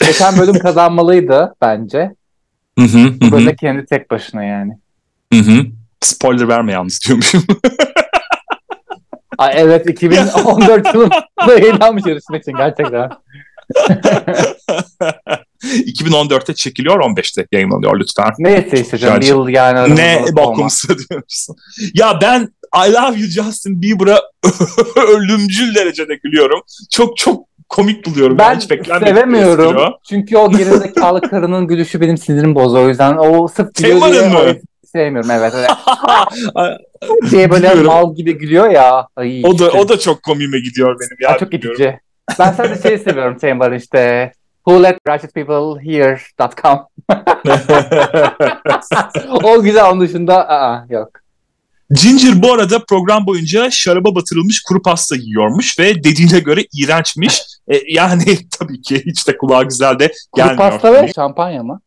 Geçen 0.05 0.37
bölüm 0.37 0.59
kazanmalıydı 0.59 1.55
bence. 1.61 2.15
Hı 2.79 2.85
hı, 2.85 3.21
Bu 3.21 3.31
bölümde 3.31 3.55
kendi 3.55 3.85
tek 3.85 4.11
başına 4.11 4.43
yani. 4.43 4.73
Hı 5.33 5.39
hı. 5.39 5.65
Spoiler 6.01 6.47
verme 6.47 6.71
yalnız 6.71 6.99
diyormuşum. 7.07 7.43
Ay 9.37 9.53
evet 9.55 9.89
2014 9.89 10.85
yılında 10.93 11.53
yayınlanmış 11.59 12.05
yarışma 12.05 12.37
için 12.37 12.51
gerçekten. 12.57 13.09
2014'te 15.63 16.55
çekiliyor 16.55 16.99
15'te 16.99 17.47
yayınlanıyor 17.51 17.99
lütfen. 17.99 18.29
Neyse 18.39 18.81
işte 18.81 18.97
canım 18.97 19.21
yıl 19.21 19.47
yani. 19.47 19.95
Ne 19.95 20.25
bokumsu 20.31 20.87
diyorsun. 20.87 21.55
Ya 21.93 22.19
ben 22.21 22.53
I 22.87 22.93
Love 22.93 23.17
You 23.19 23.27
Justin 23.27 23.81
Bieber'a 23.81 24.21
ölümcül 25.07 25.75
derecede 25.75 26.15
gülüyorum. 26.23 26.61
Çok 26.91 27.17
çok 27.17 27.48
komik 27.69 28.05
buluyorum. 28.05 28.37
Ben 28.37 28.55
hiç 28.55 28.63
sevemiyorum. 28.87 29.93
Çünkü 30.09 30.37
o 30.37 30.51
gerizekalı 30.51 31.21
karının 31.29 31.67
gülüşü 31.67 32.01
benim 32.01 32.17
sinirim 32.17 32.55
bozuyor. 32.55 32.85
O 32.85 32.89
yüzden 32.89 33.17
o 33.17 33.47
sırf 33.47 33.69
Sevmedin 33.77 34.27
mi? 34.27 34.61
Sevmiyorum 34.91 35.31
evet. 35.31 35.53
evet. 35.55 35.69
diye 37.31 37.51
böyle 37.51 37.69
Biliyorum. 37.69 37.85
mal 37.85 38.15
gibi 38.15 38.37
gülüyor 38.37 38.69
ya. 38.69 39.07
Ay, 39.15 39.41
o 39.45 39.59
da 39.59 39.65
işte. 39.65 39.79
o 39.79 39.89
da 39.89 39.99
çok 39.99 40.23
komiğime 40.23 40.59
gidiyor 40.59 40.99
benim 40.99 41.31
ya. 41.31 41.37
çok 41.37 41.53
itici. 41.53 41.99
Ben 42.39 42.51
sadece 42.51 42.81
şeyi 42.81 42.99
seviyorum 42.99 43.37
Chamber 43.41 43.71
işte. 43.71 44.31
Who 44.67 44.83
let 44.83 44.97
righteous 45.07 45.33
people 45.33 45.85
hear.com 45.85 46.79
O 49.43 49.61
güzel 49.61 49.89
onun 49.89 50.01
dışında 50.01 50.49
aa, 50.49 50.85
yok. 50.89 51.09
Ginger 51.91 52.41
bu 52.41 52.53
arada 52.53 52.85
program 52.85 53.25
boyunca 53.27 53.69
şaraba 53.71 54.15
batırılmış 54.15 54.63
kuru 54.63 54.81
pasta 54.81 55.15
yiyormuş 55.15 55.79
ve 55.79 56.03
dediğine 56.03 56.39
göre 56.39 56.61
iğrençmiş. 56.73 57.41
E, 57.69 57.81
yani 57.87 58.23
tabii 58.59 58.81
ki 58.81 59.03
hiç 59.05 59.27
de 59.27 59.37
kulağa 59.37 59.63
güzel 59.63 59.99
de 59.99 60.11
gelmiyor. 60.35 60.57
Kuru 60.57 60.69
pasta 60.69 60.93
ve 60.93 61.11
şampanya 61.15 61.63
mı? 61.63 61.81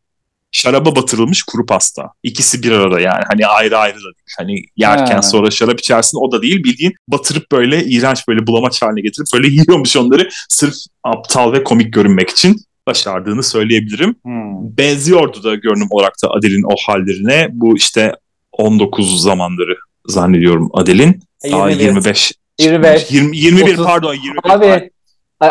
Şaraba 0.51 0.95
batırılmış 0.95 1.43
kuru 1.43 1.65
pasta. 1.65 2.09
İkisi 2.23 2.63
bir 2.63 2.71
arada 2.71 2.99
yani. 2.99 3.23
Hani 3.27 3.47
ayrı 3.47 3.77
ayrı 3.77 3.95
da 3.95 4.03
değil. 4.03 4.35
Hani 4.37 4.55
yerken 4.75 5.17
He. 5.17 5.21
sonra 5.21 5.51
şarap 5.51 5.79
içersin 5.79 6.17
o 6.27 6.31
da 6.31 6.41
değil. 6.41 6.63
Bildiğin 6.63 6.93
batırıp 7.07 7.51
böyle 7.51 7.85
iğrenç 7.85 8.27
böyle 8.27 8.47
bulamaç 8.47 8.81
haline 8.81 9.01
getirip 9.01 9.27
böyle 9.33 9.47
yiyormuş 9.61 9.95
onları. 9.95 10.29
Sırf 10.49 10.75
aptal 11.03 11.53
ve 11.53 11.63
komik 11.63 11.93
görünmek 11.93 12.29
için 12.29 12.55
başardığını 12.87 13.43
söyleyebilirim. 13.43 14.15
Hmm. 14.23 14.77
Benziyordu 14.77 15.43
da 15.43 15.55
görünüm 15.55 15.87
olarak 15.89 16.13
da 16.23 16.29
Adele'in 16.29 16.63
o 16.63 16.75
hallerine. 16.87 17.47
Bu 17.51 17.77
işte 17.77 18.15
19 18.51 19.21
zamanları 19.21 19.75
zannediyorum 20.05 20.69
Adel'in. 20.73 21.23
Daha 21.51 21.69
25. 21.69 22.33
25. 22.59 23.11
20, 23.11 23.37
21 23.37 23.73
30. 23.73 23.85
pardon 23.85 24.13
21. 24.13 24.39
Abi 24.43 24.89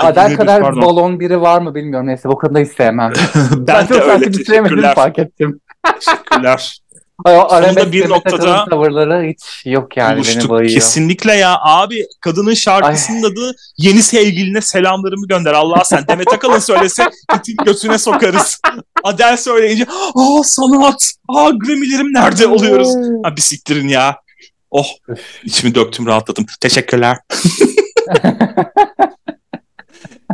Adel 0.01 0.37
kadar 0.37 0.63
pardon. 0.63 0.83
balon 0.83 1.21
biri 1.21 1.41
var 1.41 1.61
mı 1.61 1.75
bilmiyorum. 1.75 2.07
Neyse 2.07 2.29
bu 2.29 2.39
konuda 2.39 2.59
hiç 2.59 2.73
sevmem. 2.73 3.13
ben, 3.53 3.67
ben 3.67 3.89
de 3.89 3.95
öyle. 4.03 4.31
Teşekkürler. 4.31 4.95
fark 4.95 5.19
ettim. 5.19 5.61
Teşekkürler. 5.95 6.79
Sonunda 7.27 7.93
bir 7.93 8.09
noktada 8.09 8.65
tavırları 8.71 9.23
hiç 9.29 9.67
yok 9.67 9.97
yani 9.97 10.17
buluştuk. 10.17 10.43
beni 10.43 10.49
bayıyor. 10.49 10.75
Kesinlikle 10.75 11.33
ya 11.33 11.59
abi 11.61 12.07
kadının 12.21 12.55
şarkısının 12.55 13.23
Ay. 13.23 13.31
adı 13.33 13.55
yeni 13.79 14.03
sevgiline 14.03 14.61
selamlarımı 14.61 15.27
gönder 15.27 15.53
Allah 15.53 15.85
sen 15.85 16.05
Demet 16.09 16.33
Akalın 16.33 16.59
söylese 16.59 17.11
itin 17.37 17.57
götüne 17.65 17.99
sokarız. 17.99 18.61
Adel 19.05 19.37
söyleyince 19.37 19.87
aa 20.15 20.43
sanat 20.43 21.13
aa 21.29 21.51
Grammy'lerim 21.51 22.13
nerede 22.15 22.47
oluyoruz. 22.47 22.89
Ha 23.25 23.37
bir 23.37 23.41
siktirin 23.41 23.89
ya. 23.89 24.17
Oh 24.71 24.87
içimi 25.45 25.75
döktüm 25.75 26.07
rahatladım. 26.07 26.47
Teşekkürler. 26.61 27.19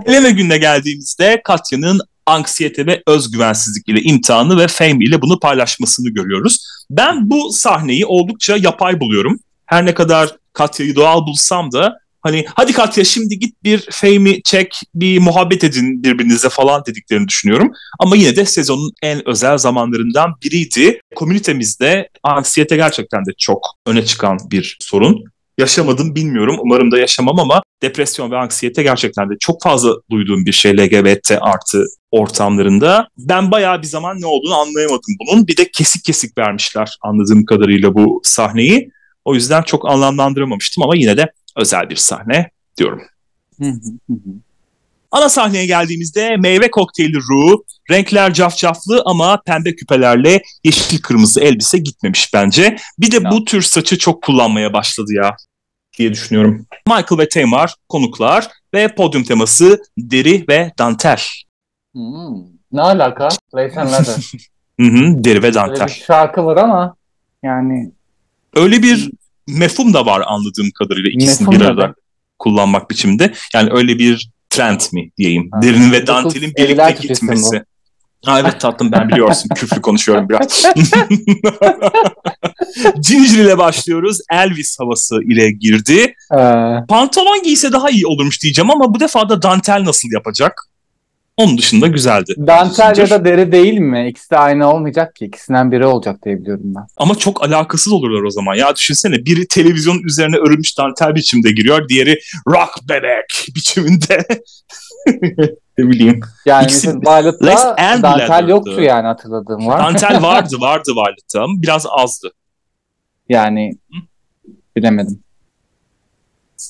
Eleme 0.08 0.30
gününe 0.30 0.58
geldiğimizde 0.58 1.40
Katya'nın 1.44 2.00
anksiyete 2.26 2.86
ve 2.86 3.02
özgüvensizlik 3.06 3.88
ile 3.88 4.00
imtihanı 4.00 4.58
ve 4.58 4.68
fame 4.68 5.04
ile 5.04 5.22
bunu 5.22 5.40
paylaşmasını 5.40 6.10
görüyoruz. 6.10 6.58
Ben 6.90 7.30
bu 7.30 7.52
sahneyi 7.52 8.06
oldukça 8.06 8.56
yapay 8.56 9.00
buluyorum. 9.00 9.38
Her 9.66 9.86
ne 9.86 9.94
kadar 9.94 10.36
Katya'yı 10.52 10.96
doğal 10.96 11.26
bulsam 11.26 11.72
da 11.72 11.98
hani 12.20 12.44
hadi 12.54 12.72
Katya 12.72 13.04
şimdi 13.04 13.38
git 13.38 13.64
bir 13.64 13.88
fame'i 13.90 14.42
çek, 14.42 14.80
bir 14.94 15.18
muhabbet 15.18 15.64
edin 15.64 16.02
birbirinize 16.04 16.48
falan 16.48 16.82
dediklerini 16.86 17.28
düşünüyorum. 17.28 17.72
Ama 17.98 18.16
yine 18.16 18.36
de 18.36 18.44
sezonun 18.44 18.92
en 19.02 19.28
özel 19.28 19.58
zamanlarından 19.58 20.34
biriydi. 20.44 21.00
Komünitemizde 21.14 22.08
anksiyete 22.22 22.76
gerçekten 22.76 23.20
de 23.20 23.30
çok 23.38 23.66
öne 23.86 24.04
çıkan 24.04 24.38
bir 24.50 24.76
sorun 24.80 25.24
yaşamadım 25.58 26.14
bilmiyorum. 26.14 26.56
Umarım 26.60 26.90
da 26.90 26.98
yaşamam 26.98 27.38
ama 27.38 27.62
depresyon 27.82 28.30
ve 28.30 28.36
anksiyete 28.36 28.82
gerçekten 28.82 29.30
de 29.30 29.34
çok 29.40 29.62
fazla 29.62 29.94
duyduğum 30.10 30.46
bir 30.46 30.52
şey 30.52 30.76
LGBT 30.76 31.32
artı 31.40 31.84
ortamlarında. 32.10 33.08
Ben 33.18 33.50
bayağı 33.50 33.82
bir 33.82 33.86
zaman 33.86 34.20
ne 34.20 34.26
olduğunu 34.26 34.54
anlayamadım 34.54 35.14
bunun. 35.20 35.46
Bir 35.46 35.56
de 35.56 35.70
kesik 35.70 36.04
kesik 36.04 36.38
vermişler 36.38 36.98
anladığım 37.02 37.44
kadarıyla 37.44 37.94
bu 37.94 38.20
sahneyi. 38.24 38.90
O 39.24 39.34
yüzden 39.34 39.62
çok 39.62 39.88
anlamlandıramamıştım 39.88 40.82
ama 40.82 40.96
yine 40.96 41.16
de 41.16 41.32
özel 41.56 41.90
bir 41.90 41.96
sahne 41.96 42.50
diyorum. 42.76 43.02
Ana 45.10 45.28
sahneye 45.28 45.66
geldiğimizde 45.66 46.36
meyve 46.36 46.70
kokteyli 46.70 47.16
Ru, 47.16 47.64
renkler 47.90 48.34
cafcaflı 48.34 49.02
ama 49.04 49.42
pembe 49.46 49.76
küpelerle 49.76 50.42
yeşil 50.64 51.02
kırmızı 51.02 51.40
elbise 51.40 51.78
gitmemiş 51.78 52.34
bence. 52.34 52.76
Bir 52.98 53.10
de 53.10 53.16
ya. 53.16 53.30
bu 53.30 53.44
tür 53.44 53.62
saçı 53.62 53.98
çok 53.98 54.22
kullanmaya 54.22 54.72
başladı 54.72 55.12
ya 55.12 55.36
diye 55.98 56.12
düşünüyorum. 56.12 56.66
Michael 56.86 57.18
ve 57.18 57.28
Tamar 57.28 57.74
konuklar 57.88 58.48
ve 58.74 58.94
podyum 58.94 59.22
teması 59.22 59.82
deri 59.98 60.44
ve 60.48 60.72
dantel. 60.78 61.20
Hmm. 61.94 62.58
Ne 62.72 62.80
alaka? 62.80 63.28
Lace 63.54 63.80
and 63.80 63.92
Leather. 63.92 64.32
hı 64.80 64.86
hı, 64.86 65.24
deri 65.24 65.42
ve 65.42 65.54
dantel. 65.54 65.74
Öyle 65.74 65.86
bir 65.86 66.04
şarkı 66.06 66.44
var 66.44 66.56
ama 66.56 66.96
yani... 67.42 67.92
Öyle 68.54 68.82
bir 68.82 69.10
mefhum 69.46 69.94
da 69.94 70.06
var 70.06 70.22
anladığım 70.26 70.70
kadarıyla 70.70 71.10
ikisini 71.10 71.48
mefhum 71.48 71.60
bir 71.60 71.66
arada 71.66 71.94
kullanmak 72.38 72.90
biçiminde. 72.90 73.32
Yani 73.54 73.70
öyle 73.72 73.98
bir 73.98 74.30
trend 74.50 74.80
mi 74.92 75.10
diyeyim. 75.18 75.48
Ha. 75.52 75.62
Derinin 75.62 75.92
ve 75.92 76.06
dantelin 76.06 76.52
birlikte 76.56 77.08
gitmesi. 77.08 77.64
Ha, 78.24 78.40
evet 78.40 78.60
tatlım 78.60 78.92
ben 78.92 79.08
biliyorsun 79.08 79.48
küfrü 79.54 79.80
konuşuyorum 79.80 80.28
biraz. 80.28 80.64
Ginger 83.08 83.44
ile 83.44 83.58
başlıyoruz. 83.58 84.18
Elvis 84.32 84.80
havası 84.80 85.22
ile 85.22 85.50
girdi. 85.50 86.14
Ee... 86.32 86.36
Pantolon 86.88 87.42
giyse 87.42 87.72
daha 87.72 87.90
iyi 87.90 88.06
olurmuş 88.06 88.42
diyeceğim 88.42 88.70
ama 88.70 88.94
bu 88.94 89.00
defa 89.00 89.28
da 89.28 89.42
dantel 89.42 89.84
nasıl 89.84 90.08
yapacak? 90.12 90.68
Onun 91.36 91.58
dışında 91.58 91.86
güzeldi. 91.86 92.34
Dantel 92.46 92.98
ya 92.98 93.10
da 93.10 93.24
deri 93.24 93.52
değil 93.52 93.78
mi? 93.78 94.08
İkisi 94.08 94.30
de 94.30 94.38
aynı 94.38 94.72
olmayacak 94.72 95.14
ki. 95.14 95.24
İkisinden 95.24 95.72
biri 95.72 95.86
olacak 95.86 96.24
diye 96.24 96.40
biliyorum 96.40 96.64
ben. 96.64 96.86
Ama 96.96 97.14
çok 97.14 97.44
alakasız 97.44 97.92
olurlar 97.92 98.22
o 98.22 98.30
zaman. 98.30 98.54
Ya 98.54 98.76
düşünsene 98.76 99.24
biri 99.24 99.48
televizyon 99.48 100.02
üzerine 100.02 100.36
örülmüş 100.36 100.78
dantel 100.78 101.14
biçimde 101.14 101.50
giriyor. 101.50 101.88
Diğeri 101.88 102.18
rock 102.48 102.88
bebek 102.88 103.46
biçiminde. 103.54 104.26
ne 105.78 105.90
bileyim. 105.90 106.20
Yani 106.46 106.64
İkisi, 106.64 106.88
Violet'ta 106.88 107.76
dantel 108.02 108.48
yoktu 108.48 108.80
yani 108.80 109.06
hatırladığım 109.06 109.66
var. 109.66 109.78
Dantel 109.78 110.22
vardı 110.22 110.56
vardı 110.60 110.90
Violet'ta 110.96 111.42
ama 111.42 111.62
biraz 111.62 111.86
azdı. 111.90 112.32
Yani 113.28 113.72
bilemedim. 114.76 115.22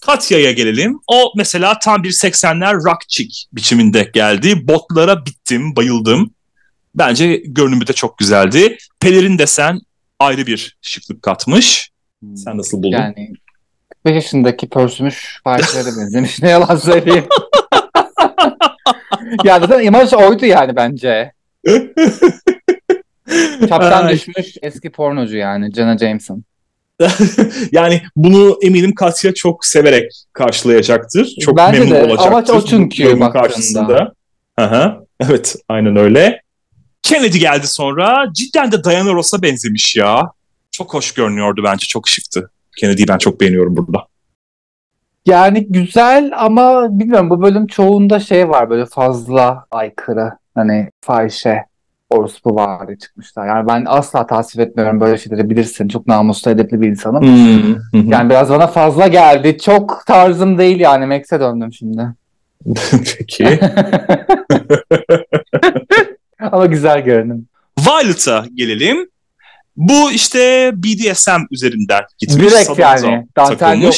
Katya'ya 0.07 0.53
gelelim. 0.53 1.01
O 1.07 1.33
mesela 1.37 1.79
tam 1.79 2.03
bir 2.03 2.11
80'ler 2.11 2.75
rock 2.75 3.09
chick 3.09 3.47
biçiminde 3.53 4.11
geldi. 4.14 4.68
Botlara 4.68 5.27
bittim, 5.27 5.77
bayıldım. 5.77 6.35
Bence 6.94 7.37
görünümü 7.37 7.87
de 7.87 7.92
çok 7.92 8.18
güzeldi. 8.18 8.77
Pelerin 9.01 9.38
desen 9.38 9.81
ayrı 10.18 10.47
bir 10.47 10.77
şıklık 10.83 11.23
katmış. 11.23 11.90
Sen 12.37 12.59
nasıl 12.59 12.79
buldun? 12.79 12.88
Yani 12.88 13.33
45 14.05 14.14
yaşındaki 14.25 14.68
pörsümüş 14.68 15.40
fahitlere 15.44 15.87
benzemiş. 15.87 16.42
ne 16.42 16.49
yalan 16.49 16.77
söyleyeyim. 16.77 17.27
ya 19.45 19.61
zaten 19.61 19.85
imaj 19.85 20.12
oydu 20.12 20.47
yani 20.47 20.77
bence. 20.77 21.33
Çaptan 23.69 24.09
düşmüş 24.09 24.57
eski 24.62 24.91
pornocu 24.91 25.37
yani 25.37 25.73
Jenna 25.75 25.99
Jameson. 25.99 26.45
yani 27.73 28.03
bunu 28.17 28.59
eminim 28.62 28.95
Katya 28.95 29.35
çok 29.35 29.64
severek 29.64 30.12
karşılayacaktır. 30.33 31.37
Çok 31.41 31.57
Bence 31.57 31.79
memnun 31.79 31.95
de. 31.95 32.03
olacaktır. 32.05 32.27
Amaç 32.27 32.51
o 32.51 32.64
çünkü 32.64 33.19
karşısında. 33.19 34.12
Aha, 34.57 35.01
evet 35.21 35.57
aynen 35.69 35.97
öyle. 35.97 36.43
Kennedy 37.03 37.38
geldi 37.38 37.67
sonra. 37.67 38.27
Cidden 38.33 38.73
de 38.73 38.85
Diana 38.85 39.12
Ross'a 39.12 39.43
benzemiş 39.43 39.97
ya. 39.97 40.33
Çok 40.71 40.95
hoş 40.95 41.12
görünüyordu 41.12 41.61
bence. 41.64 41.87
Çok 41.87 42.09
şıktı. 42.09 42.51
Kennedy'yi 42.77 43.09
ben 43.09 43.19
çok 43.19 43.41
beğeniyorum 43.41 43.77
burada. 43.77 44.07
Yani 45.29 45.67
güzel 45.69 46.33
ama 46.37 46.99
bilmiyorum 46.99 47.31
bu 47.31 47.43
bölüm 47.43 47.67
çoğunda 47.67 48.21
şey 48.21 48.49
var 48.49 48.71
böyle 48.71 48.87
fazla 48.87 49.67
aykırı. 49.71 50.33
Hani 50.55 50.91
fahişe 51.01 51.64
orospu 52.11 52.55
var 52.55 52.88
çıkmışlar. 53.03 53.47
Yani 53.47 53.69
ben 53.69 53.85
asla 53.88 54.27
tasvip 54.27 54.61
etmiyorum 54.61 55.01
böyle 55.01 55.19
şeyleri 55.19 55.51
bilirsin. 55.51 55.88
Çok 55.88 56.07
namuslu 56.07 56.51
edepli 56.51 56.81
bir 56.81 56.88
insanım. 56.88 57.23
Hmm. 57.23 58.11
yani 58.11 58.31
biraz 58.31 58.51
bana 58.51 58.67
fazla 58.67 59.07
geldi. 59.07 59.59
Çok 59.59 60.03
tarzım 60.07 60.59
değil 60.59 60.81
yani. 60.81 61.07
Max'e 61.07 61.41
döndüm 61.41 61.73
şimdi. 61.73 62.03
Peki. 63.19 63.61
Ama 66.41 66.67
güzel 66.67 67.01
görünüm. 67.01 67.47
Violet'a 67.79 68.45
gelelim. 68.55 69.09
Bu 69.77 70.11
işte 70.11 70.71
BDSM 70.75 71.41
üzerinden 71.51 72.03
gitmiş. 72.19 72.53
Direkt 72.53 72.79
yani. 72.79 73.27
Dantel 73.37 73.83
yok. 73.83 73.95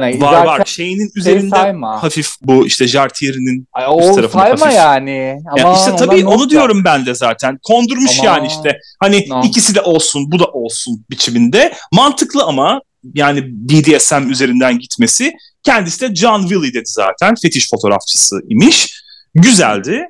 Hani 0.00 0.20
var 0.20 0.46
var 0.46 0.62
şeyinin 0.66 1.10
üzerinde 1.16 1.56
sayma. 1.56 2.02
hafif 2.02 2.30
bu 2.42 2.66
işte 2.66 2.88
Jartier'in 2.88 3.68
üst 4.00 4.14
tarafında 4.14 4.42
sayma 4.42 4.66
hafif. 4.66 4.76
yani. 4.76 5.38
Ama 5.46 5.68
yani 5.68 5.78
işte 5.78 5.96
tabii 5.96 6.26
onu 6.26 6.50
diyorum 6.50 6.84
ben 6.84 7.06
de 7.06 7.14
zaten. 7.14 7.58
Kondurmuş 7.62 8.18
ama, 8.20 8.26
yani 8.26 8.46
işte. 8.46 8.78
Hani 9.00 9.26
no. 9.28 9.42
ikisi 9.44 9.74
de 9.74 9.80
olsun 9.80 10.32
bu 10.32 10.38
da 10.38 10.44
olsun 10.44 11.04
biçiminde. 11.10 11.74
Mantıklı 11.92 12.44
ama 12.44 12.80
yani 13.14 13.42
BDSM 13.44 14.30
üzerinden 14.30 14.78
gitmesi. 14.78 15.32
Kendisi 15.62 16.00
de 16.00 16.14
John 16.14 16.42
Willy 16.42 16.74
dedi 16.74 16.86
zaten. 16.86 17.34
Fetiş 17.42 17.70
fotoğrafçısı 17.70 18.40
imiş. 18.48 19.02
Güzeldi. 19.34 20.08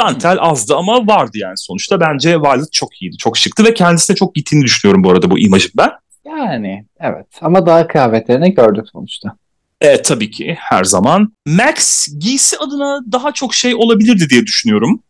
Dantel 0.00 0.36
azdı 0.40 0.76
ama 0.76 1.06
vardı 1.06 1.38
yani 1.38 1.54
sonuçta. 1.56 2.00
Bence 2.00 2.40
Violet 2.40 2.72
çok 2.72 3.02
iyiydi. 3.02 3.16
Çok 3.16 3.38
şıktı 3.38 3.64
ve 3.64 3.74
kendisi 3.74 4.12
de 4.12 4.16
çok 4.16 4.34
gittiğini 4.34 4.64
düşünüyorum 4.64 5.04
bu 5.04 5.10
arada 5.10 5.30
bu 5.30 5.38
imajın 5.38 5.70
ben. 5.76 5.90
Yani 6.26 6.84
evet 7.00 7.26
ama 7.40 7.66
daha 7.66 7.86
kıyafetlerini 7.86 8.54
gördük 8.54 8.84
sonuçta. 8.92 9.36
Evet 9.80 10.04
tabii 10.04 10.30
ki 10.30 10.56
her 10.58 10.84
zaman. 10.84 11.32
Max 11.46 12.08
giysi 12.18 12.58
adına 12.58 13.00
daha 13.12 13.32
çok 13.32 13.54
şey 13.54 13.74
olabilirdi 13.74 14.30
diye 14.30 14.46
düşünüyorum. 14.46 15.02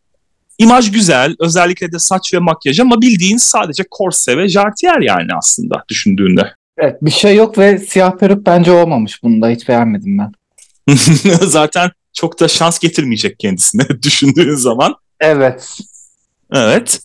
İmaj 0.57 0.91
güzel, 0.91 1.35
özellikle 1.39 1.91
de 1.91 1.99
saç 1.99 2.33
ve 2.33 2.39
makyaj 2.39 2.79
ama 2.79 3.01
bildiğin 3.01 3.37
sadece 3.37 3.83
korse 3.91 4.37
ve 4.37 4.47
jartiyer 4.47 5.01
yani 5.01 5.27
aslında 5.37 5.83
düşündüğünde. 5.89 6.53
Evet 6.77 7.01
bir 7.01 7.11
şey 7.11 7.35
yok 7.35 7.57
ve 7.57 7.77
siyah 7.77 8.17
peruk 8.17 8.45
bence 8.45 8.71
olmamış 8.71 9.23
bunda 9.23 9.49
hiç 9.49 9.69
beğenmedim 9.69 10.17
ben. 10.17 10.31
Zaten 11.41 11.91
çok 12.13 12.39
da 12.39 12.47
şans 12.47 12.79
getirmeyecek 12.79 13.39
kendisine 13.39 13.83
düşündüğün 14.03 14.55
zaman. 14.55 14.95
Evet. 15.19 15.77
Evet. 16.53 16.99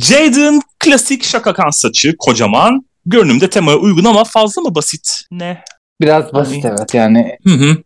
Jaden 0.00 0.60
klasik 0.78 1.24
şakakan 1.24 1.70
saçı 1.70 2.16
kocaman 2.18 2.84
görünümde 3.06 3.50
temaya 3.50 3.78
uygun 3.78 4.04
ama 4.04 4.24
fazla 4.24 4.62
mı 4.62 4.74
basit? 4.74 5.20
Ne? 5.30 5.64
Biraz 6.00 6.32
basit 6.34 6.64
hani... 6.64 6.74
evet 6.78 6.94
yani. 6.94 7.36
Hı 7.46 7.54
hı. 7.54 7.76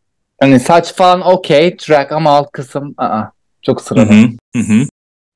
Hani 0.41 0.61
saç 0.61 0.95
falan 0.95 1.21
okey 1.27 1.77
track 1.77 2.13
ama 2.13 2.31
alt 2.31 2.53
kısım 2.53 2.95
aa, 2.99 3.23
çok 3.63 3.81
sıradan. 3.81 4.39
Hı 4.57 4.63
hı. 4.63 4.87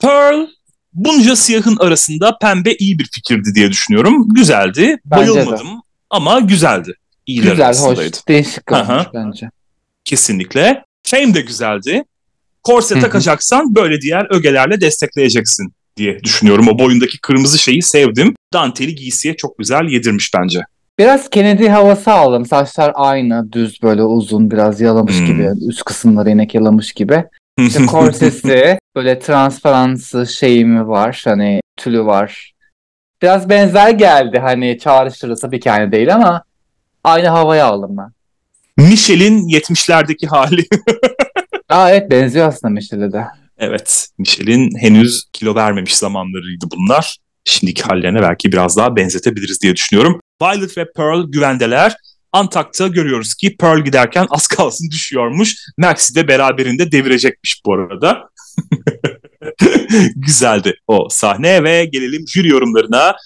Pearl 0.00 0.46
bunca 0.92 1.36
siyahın 1.36 1.76
arasında 1.76 2.38
pembe 2.38 2.74
iyi 2.74 2.98
bir 2.98 3.08
fikirdi 3.12 3.54
diye 3.54 3.70
düşünüyorum. 3.70 4.28
Güzeldi. 4.28 4.96
Bence 5.04 5.34
Bayılmadım 5.34 5.66
de. 5.66 5.80
ama 6.10 6.40
güzeldi. 6.40 6.94
İyiler 7.26 7.50
Güzel, 7.50 7.78
hoş, 7.78 8.28
değişik 8.28 8.72
olmuş 8.72 9.06
bence. 9.14 9.50
Kesinlikle. 10.04 10.84
Fame 11.02 11.34
de 11.34 11.40
güzeldi. 11.40 12.04
Korse 12.62 13.00
takacaksan 13.00 13.74
böyle 13.74 14.00
diğer 14.00 14.34
ögelerle 14.34 14.80
destekleyeceksin 14.80 15.72
diye 15.98 16.24
düşünüyorum. 16.24 16.68
O 16.68 16.78
boyundaki 16.78 17.18
kırmızı 17.18 17.58
şeyi 17.58 17.82
sevdim. 17.82 18.34
Danteli 18.52 18.94
giysiye 18.94 19.36
çok 19.36 19.58
güzel 19.58 19.84
yedirmiş 19.84 20.30
bence. 20.38 20.60
Biraz 20.98 21.30
Kennedy 21.30 21.66
havası 21.66 22.12
aldım. 22.12 22.46
Saçlar 22.46 22.92
aynı, 22.94 23.52
düz 23.52 23.82
böyle 23.82 24.02
uzun, 24.02 24.50
biraz 24.50 24.80
yalamış 24.80 25.18
hmm. 25.18 25.26
gibi. 25.26 25.50
Üst 25.68 25.84
kısımları 25.84 26.30
inek 26.30 26.54
yalamış 26.54 26.92
gibi. 26.92 27.24
İşte 27.58 27.86
korsesi, 27.86 28.78
böyle 28.96 29.18
transparansı 29.18 30.26
şeyi 30.26 30.64
mi 30.64 30.88
var? 30.88 31.22
Hani 31.24 31.60
tülü 31.76 32.04
var. 32.04 32.52
Biraz 33.22 33.48
benzer 33.48 33.90
geldi. 33.90 34.38
Hani 34.38 34.78
çağrıştırdı 34.78 35.36
tabii 35.36 35.60
ki 35.60 35.72
aynı 35.72 35.92
değil 35.92 36.14
ama 36.14 36.42
aynı 37.04 37.28
havayı 37.28 37.64
aldım 37.64 37.96
ben. 37.96 38.12
Michel'in 38.84 39.48
70'lerdeki 39.48 40.26
hali. 40.26 40.64
Aa 41.68 41.90
evet 41.90 42.10
benziyor 42.10 42.48
aslında 42.48 42.74
Michel'e 42.74 43.12
de. 43.12 43.24
Evet. 43.58 44.08
Michel'in 44.18 44.70
henüz 44.80 45.24
kilo 45.32 45.54
vermemiş 45.54 45.96
zamanlarıydı 45.96 46.66
bunlar. 46.76 47.16
Şimdiki 47.44 47.82
hallerine 47.82 48.22
belki 48.22 48.52
biraz 48.52 48.76
daha 48.76 48.96
benzetebiliriz 48.96 49.62
diye 49.62 49.76
düşünüyorum. 49.76 50.20
Violet 50.42 50.78
ve 50.78 50.92
Pearl 50.92 51.30
güvendeler. 51.30 51.96
Antak'ta 52.32 52.88
görüyoruz 52.88 53.34
ki 53.34 53.56
Pearl 53.56 53.84
giderken 53.84 54.26
az 54.30 54.46
kalsın 54.46 54.90
düşüyormuş. 54.90 55.56
Maxi 55.78 56.14
de 56.14 56.28
beraberinde 56.28 56.92
devirecekmiş 56.92 57.60
bu 57.66 57.74
arada. 57.74 58.28
Güzeldi 60.16 60.74
o 60.86 61.08
sahne 61.10 61.64
ve 61.64 61.84
gelelim 61.84 62.28
jüri 62.28 62.48
yorumlarına. 62.48 63.16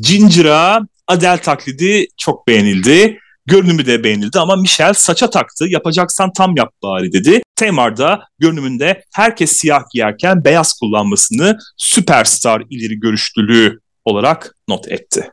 Ginger'a 0.00 0.80
Adele 1.06 1.38
taklidi 1.38 2.06
çok 2.16 2.48
beğenildi. 2.48 3.18
Görünümü 3.46 3.86
de 3.86 4.04
beğenildi 4.04 4.38
ama 4.38 4.56
Michel 4.56 4.92
saça 4.92 5.30
taktı. 5.30 5.66
Yapacaksan 5.68 6.32
tam 6.32 6.56
yap 6.56 6.72
bari 6.82 7.12
dedi. 7.12 7.42
Tamar 7.56 7.96
da 7.96 8.22
görünümünde 8.38 9.04
herkes 9.14 9.52
siyah 9.52 9.82
giyerken 9.92 10.44
beyaz 10.44 10.72
kullanmasını 10.72 11.58
süperstar 11.76 12.62
ileri 12.70 13.00
görüşlülüğü 13.00 13.80
olarak 14.04 14.56
not 14.68 14.88
etti. 14.88 15.30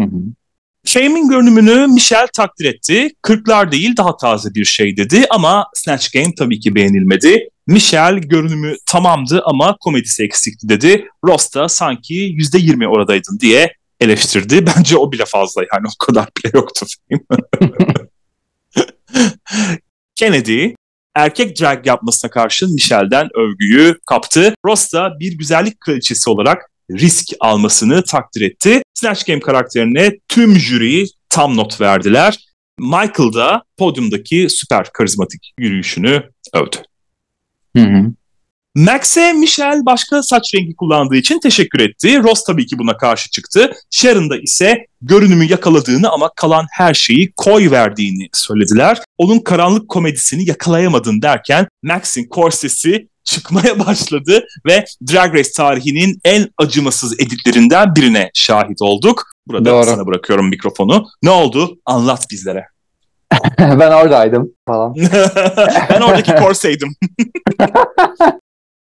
Hı 0.00 0.06
hı. 0.06 0.20
Fame'in 0.86 1.28
görünümünü 1.28 1.86
Michel 1.86 2.26
takdir 2.36 2.64
etti. 2.64 3.10
Kırklar 3.22 3.72
değil 3.72 3.96
daha 3.96 4.16
taze 4.16 4.54
bir 4.54 4.64
şey 4.64 4.96
dedi 4.96 5.26
ama 5.30 5.66
Snatch 5.74 6.12
Game 6.12 6.34
tabii 6.38 6.60
ki 6.60 6.74
beğenilmedi. 6.74 7.48
Michel 7.66 8.18
görünümü 8.18 8.76
tamamdı 8.86 9.42
ama 9.44 9.76
komedisi 9.80 10.24
eksikti 10.24 10.68
dedi. 10.68 11.08
Ross 11.24 11.54
da 11.54 11.68
sanki 11.68 12.14
%20 12.14 12.86
oradaydın 12.86 13.38
diye 13.40 13.74
eleştirdi. 14.00 14.66
Bence 14.76 14.96
o 14.96 15.12
bile 15.12 15.24
fazla 15.24 15.62
yani 15.72 15.86
o 15.86 16.06
kadar 16.06 16.28
bile 16.36 16.50
yoktu 16.54 16.86
Kennedy 20.14 20.68
erkek 21.14 21.60
drag 21.60 21.86
yapmasına 21.86 22.30
karşın 22.30 22.74
Michel'den 22.74 23.28
övgüyü 23.34 23.98
kaptı. 24.06 24.54
Ross 24.64 24.92
da 24.92 25.20
bir 25.20 25.38
güzellik 25.38 25.80
kraliçesi 25.80 26.30
olarak 26.30 26.70
risk 26.90 27.28
almasını 27.40 28.04
takdir 28.04 28.40
etti. 28.40 28.82
Snatch 28.94 29.26
Game 29.26 29.40
karakterine 29.40 30.18
tüm 30.28 30.58
jüri 30.58 31.04
tam 31.28 31.56
not 31.56 31.80
verdiler. 31.80 32.38
Michael 32.78 33.32
da 33.34 33.62
podyumdaki 33.76 34.46
süper 34.50 34.92
karizmatik 34.92 35.52
yürüyüşünü 35.58 36.22
övdü. 36.52 36.76
Hı 37.76 37.82
hı. 37.82 38.12
Max'e 38.76 39.32
Michelle 39.32 39.86
başka 39.86 40.22
saç 40.22 40.54
rengi 40.54 40.76
kullandığı 40.76 41.16
için 41.16 41.40
teşekkür 41.40 41.80
etti. 41.80 42.22
Ross 42.22 42.44
tabii 42.44 42.66
ki 42.66 42.78
buna 42.78 42.96
karşı 42.96 43.30
çıktı. 43.30 43.72
Sharon 43.90 44.30
da 44.30 44.36
ise 44.36 44.86
görünümü 45.02 45.44
yakaladığını 45.44 46.10
ama 46.10 46.30
kalan 46.36 46.66
her 46.70 46.94
şeyi 46.94 47.32
koy 47.36 47.70
verdiğini 47.70 48.28
söylediler. 48.32 48.98
Onun 49.18 49.38
karanlık 49.38 49.88
komedisini 49.88 50.48
yakalayamadın 50.48 51.22
derken 51.22 51.66
Max'in 51.82 52.28
korsesi 52.28 53.08
çıkmaya 53.24 53.78
başladı 53.86 54.44
ve 54.66 54.84
Drag 55.12 55.34
Race 55.34 55.50
tarihinin 55.56 56.20
en 56.24 56.48
acımasız 56.58 57.20
editlerinden 57.20 57.96
birine 57.96 58.30
şahit 58.34 58.82
olduk. 58.82 59.24
Burada 59.46 59.70
Doğru. 59.70 59.84
sana 59.84 60.06
bırakıyorum 60.06 60.48
mikrofonu. 60.48 61.06
Ne 61.22 61.30
oldu? 61.30 61.78
Anlat 61.86 62.26
bizlere. 62.30 62.66
ben 63.58 63.92
oradaydım 63.92 64.52
falan. 64.66 64.94
ben 65.90 66.00
oradaki 66.00 66.34
korseydim. 66.34 66.96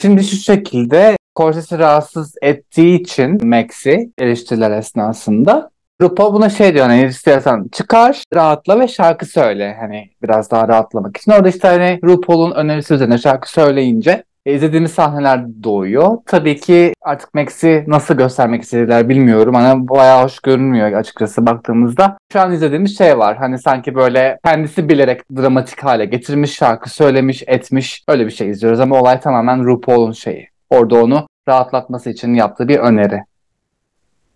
Şimdi 0.03 0.25
şu 0.25 0.37
şekilde 0.37 1.17
korsesi 1.35 1.79
rahatsız 1.79 2.35
ettiği 2.43 3.01
için 3.01 3.49
Max'i 3.49 4.13
eleştiriler 4.19 4.71
esnasında 4.71 5.71
RuPaul 6.03 6.35
buna 6.35 6.51
şey 6.51 6.75
diyor 6.75 6.87
hani 6.87 7.05
istiyorsan 7.05 7.69
çıkar, 7.73 8.23
rahatla 8.35 8.81
ve 8.81 8.89
şarkı 8.89 9.27
söyle. 9.27 9.77
Hani 9.81 10.11
biraz 10.23 10.51
daha 10.51 10.69
rahatlamak 10.69 11.17
için. 11.17 11.33
Orada 11.33 11.49
işte 11.49 11.69
hani 11.69 12.01
RuPaul'un 12.05 12.51
önerisi 12.55 12.95
üzerine 12.95 13.19
şarkı 13.19 13.51
söyleyince 13.51 14.25
izlediğimiz 14.55 14.93
sahneler 14.93 15.45
doğuyor. 15.63 16.19
Tabii 16.27 16.61
ki 16.61 16.93
artık 17.03 17.35
Max'i 17.35 17.85
nasıl 17.87 18.15
göstermek 18.15 18.63
istediler 18.63 19.09
bilmiyorum. 19.09 19.55
Hani 19.55 19.89
bayağı 19.89 20.25
hoş 20.25 20.39
görünmüyor 20.41 20.93
açıkçası 20.93 21.47
baktığımızda. 21.47 22.19
Şu 22.33 22.41
an 22.41 22.53
izlediğimiz 22.53 22.99
şey 22.99 23.19
var. 23.19 23.37
Hani 23.37 23.59
sanki 23.59 23.95
böyle 23.95 24.39
kendisi 24.45 24.89
bilerek 24.89 25.21
dramatik 25.37 25.85
hale 25.85 26.05
getirmiş, 26.05 26.55
şarkı 26.55 26.91
söylemiş, 26.91 27.43
etmiş. 27.47 28.05
Öyle 28.09 28.27
bir 28.27 28.31
şey 28.31 28.51
izliyoruz 28.51 28.81
ama 28.81 29.01
olay 29.01 29.21
tamamen 29.21 29.65
RuPaul'un 29.65 30.13
şeyi. 30.13 30.49
Orada 30.71 31.03
onu 31.03 31.29
rahatlatması 31.49 32.11
için 32.11 32.35
yaptığı 32.35 32.69
bir 32.69 32.79
öneri. 32.79 33.21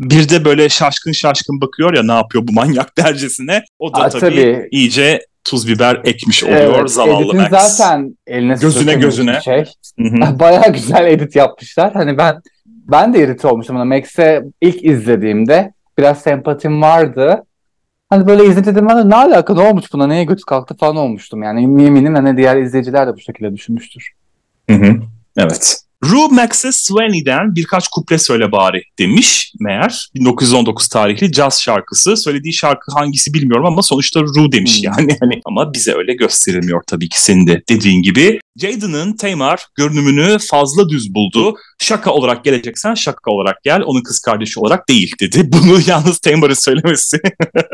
Bir 0.00 0.28
de 0.28 0.44
böyle 0.44 0.68
şaşkın 0.68 1.12
şaşkın 1.12 1.60
bakıyor 1.60 1.94
ya 1.94 2.02
ne 2.02 2.12
yapıyor 2.12 2.44
bu 2.48 2.52
manyak 2.52 2.98
dercesine. 2.98 3.62
O 3.78 3.94
da 3.94 3.98
Aa, 3.98 4.08
tabii, 4.08 4.20
tabii 4.20 4.68
iyice 4.70 5.20
tuz 5.44 5.68
biber 5.68 6.00
ekmiş 6.04 6.44
oluyor 6.44 6.78
evet, 6.78 6.90
zavallı 6.90 7.34
Max. 7.34 7.50
zaten 7.50 8.18
eline 8.26 8.54
gözüne 8.54 8.94
gözüne. 8.94 9.40
Şey. 9.40 9.64
Bayağı 10.38 10.72
güzel 10.72 11.06
edit 11.06 11.36
yapmışlar. 11.36 11.92
Hani 11.92 12.18
ben 12.18 12.40
ben 12.66 13.14
de 13.14 13.24
irite 13.24 13.48
olmuşum 13.48 13.76
ama 13.76 13.96
Max'e 13.96 14.44
ilk 14.60 14.84
izlediğimde 14.84 15.72
biraz 15.98 16.22
sempatim 16.22 16.82
vardı. 16.82 17.44
Hani 18.10 18.26
böyle 18.26 18.44
izledim 18.44 18.88
ben 18.88 19.10
ne 19.10 19.16
alaka 19.16 19.54
ne 19.54 19.60
olmuş 19.60 19.92
buna 19.92 20.06
neye 20.06 20.24
götü 20.24 20.42
kalktı 20.46 20.76
falan 20.76 20.96
olmuştum. 20.96 21.42
Yani 21.42 21.62
eminim 21.62 22.14
hani 22.14 22.36
diğer 22.36 22.56
izleyiciler 22.56 23.06
de 23.06 23.14
bu 23.14 23.20
şekilde 23.20 23.54
düşünmüştür. 23.54 24.12
Hı 24.70 24.76
hı. 24.76 24.96
Evet. 25.36 25.82
Rue 26.04 26.28
Max'e 26.30 26.72
Swaney'den 26.72 27.54
birkaç 27.54 27.88
kuple 27.88 28.18
söyle 28.18 28.52
bari 28.52 28.82
demiş 28.98 29.52
meğer. 29.60 30.08
1919 30.14 30.88
tarihli 30.88 31.32
jazz 31.32 31.60
şarkısı. 31.60 32.16
Söylediği 32.16 32.52
şarkı 32.52 32.92
hangisi 32.92 33.34
bilmiyorum 33.34 33.66
ama 33.66 33.82
sonuçta 33.82 34.20
Rue 34.20 34.52
demiş 34.52 34.78
hmm. 34.78 34.84
yani. 34.84 35.16
Hani 35.20 35.40
ama 35.44 35.72
bize 35.72 35.94
öyle 35.94 36.14
gösterilmiyor 36.14 36.82
tabii 36.86 37.08
ki 37.08 37.22
senin 37.22 37.46
de 37.46 37.62
dediğin 37.68 38.02
gibi. 38.02 38.40
Jaden'ın 38.56 39.16
Tamar 39.16 39.66
görünümünü 39.74 40.38
fazla 40.50 40.88
düz 40.88 41.14
buldu. 41.14 41.56
Şaka 41.78 42.10
olarak 42.10 42.44
geleceksen 42.44 42.94
şaka 42.94 43.30
olarak 43.30 43.62
gel. 43.62 43.82
Onun 43.82 44.02
kız 44.02 44.18
kardeşi 44.18 44.60
olarak 44.60 44.88
değil 44.88 45.12
dedi. 45.20 45.42
Bunu 45.52 45.78
yalnız 45.86 46.18
Tamar'ın 46.18 46.54
söylemesi. 46.54 47.20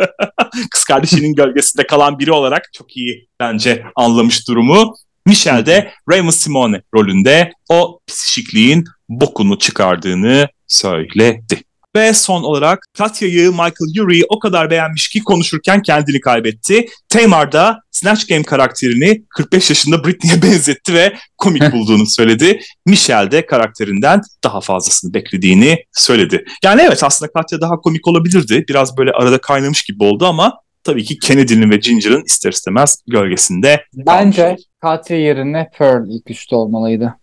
kız 0.71 0.85
kardeşinin 0.85 1.35
gölgesinde 1.35 1.87
kalan 1.87 2.19
biri 2.19 2.33
olarak 2.33 2.73
çok 2.73 2.97
iyi 2.97 3.29
bence 3.41 3.85
anlamış 3.97 4.49
durumu. 4.49 4.95
Michelle 5.27 5.67
de 5.67 5.93
Raymond 6.11 6.33
Simone 6.33 6.83
rolünde 6.95 7.53
o 7.69 8.01
psikikliğin 8.07 8.85
bokunu 9.09 9.59
çıkardığını 9.59 10.49
söyledi. 10.69 11.63
Ve 11.97 12.15
son 12.15 12.43
olarak 12.43 12.87
Katya'yı 12.99 13.51
Michael 13.51 14.01
Urie 14.03 14.23
o 14.29 14.39
kadar 14.39 14.71
beğenmiş 14.71 15.09
ki 15.09 15.21
konuşurken 15.25 15.83
kendini 15.83 16.21
kaybetti. 16.21 16.87
Tamar 17.09 17.53
da 17.53 17.79
Snatch 17.91 18.29
Game 18.29 18.43
karakterini 18.43 19.23
45 19.29 19.71
yaşında 19.71 20.05
Britney'e 20.05 20.43
benzetti 20.43 20.95
ve 20.95 21.17
komik 21.39 21.73
bulduğunu 21.73 22.07
söyledi. 22.07 22.61
Michelle 22.87 23.31
de 23.31 23.47
karakterinden 23.47 24.21
daha 24.45 24.61
fazlasını 24.61 25.15
beklediğini 25.15 25.85
söyledi. 25.93 26.45
Yani 26.65 26.83
evet 26.83 27.05
aslında 27.05 27.33
Katya 27.33 27.61
daha 27.61 27.77
komik 27.77 28.09
olabilirdi. 28.09 28.65
Biraz 28.69 28.97
böyle 28.97 29.11
arada 29.11 29.39
kaynamış 29.39 29.83
gibi 29.83 30.05
oldu 30.05 30.27
ama 30.27 30.55
tabii 30.87 31.05
ki 31.05 31.19
Kennedy'nin 31.19 31.71
ve 31.71 31.77
Ginger'ın 31.77 32.25
ister 32.25 32.53
istemez 32.53 33.03
gölgesinde. 33.07 33.85
Bence 33.95 34.57
Katya 34.81 35.17
yerine 35.17 35.71
Pearl 35.79 36.11
ilk 36.11 36.31
üçte 36.31 36.57
olmalıydı. 36.57 37.15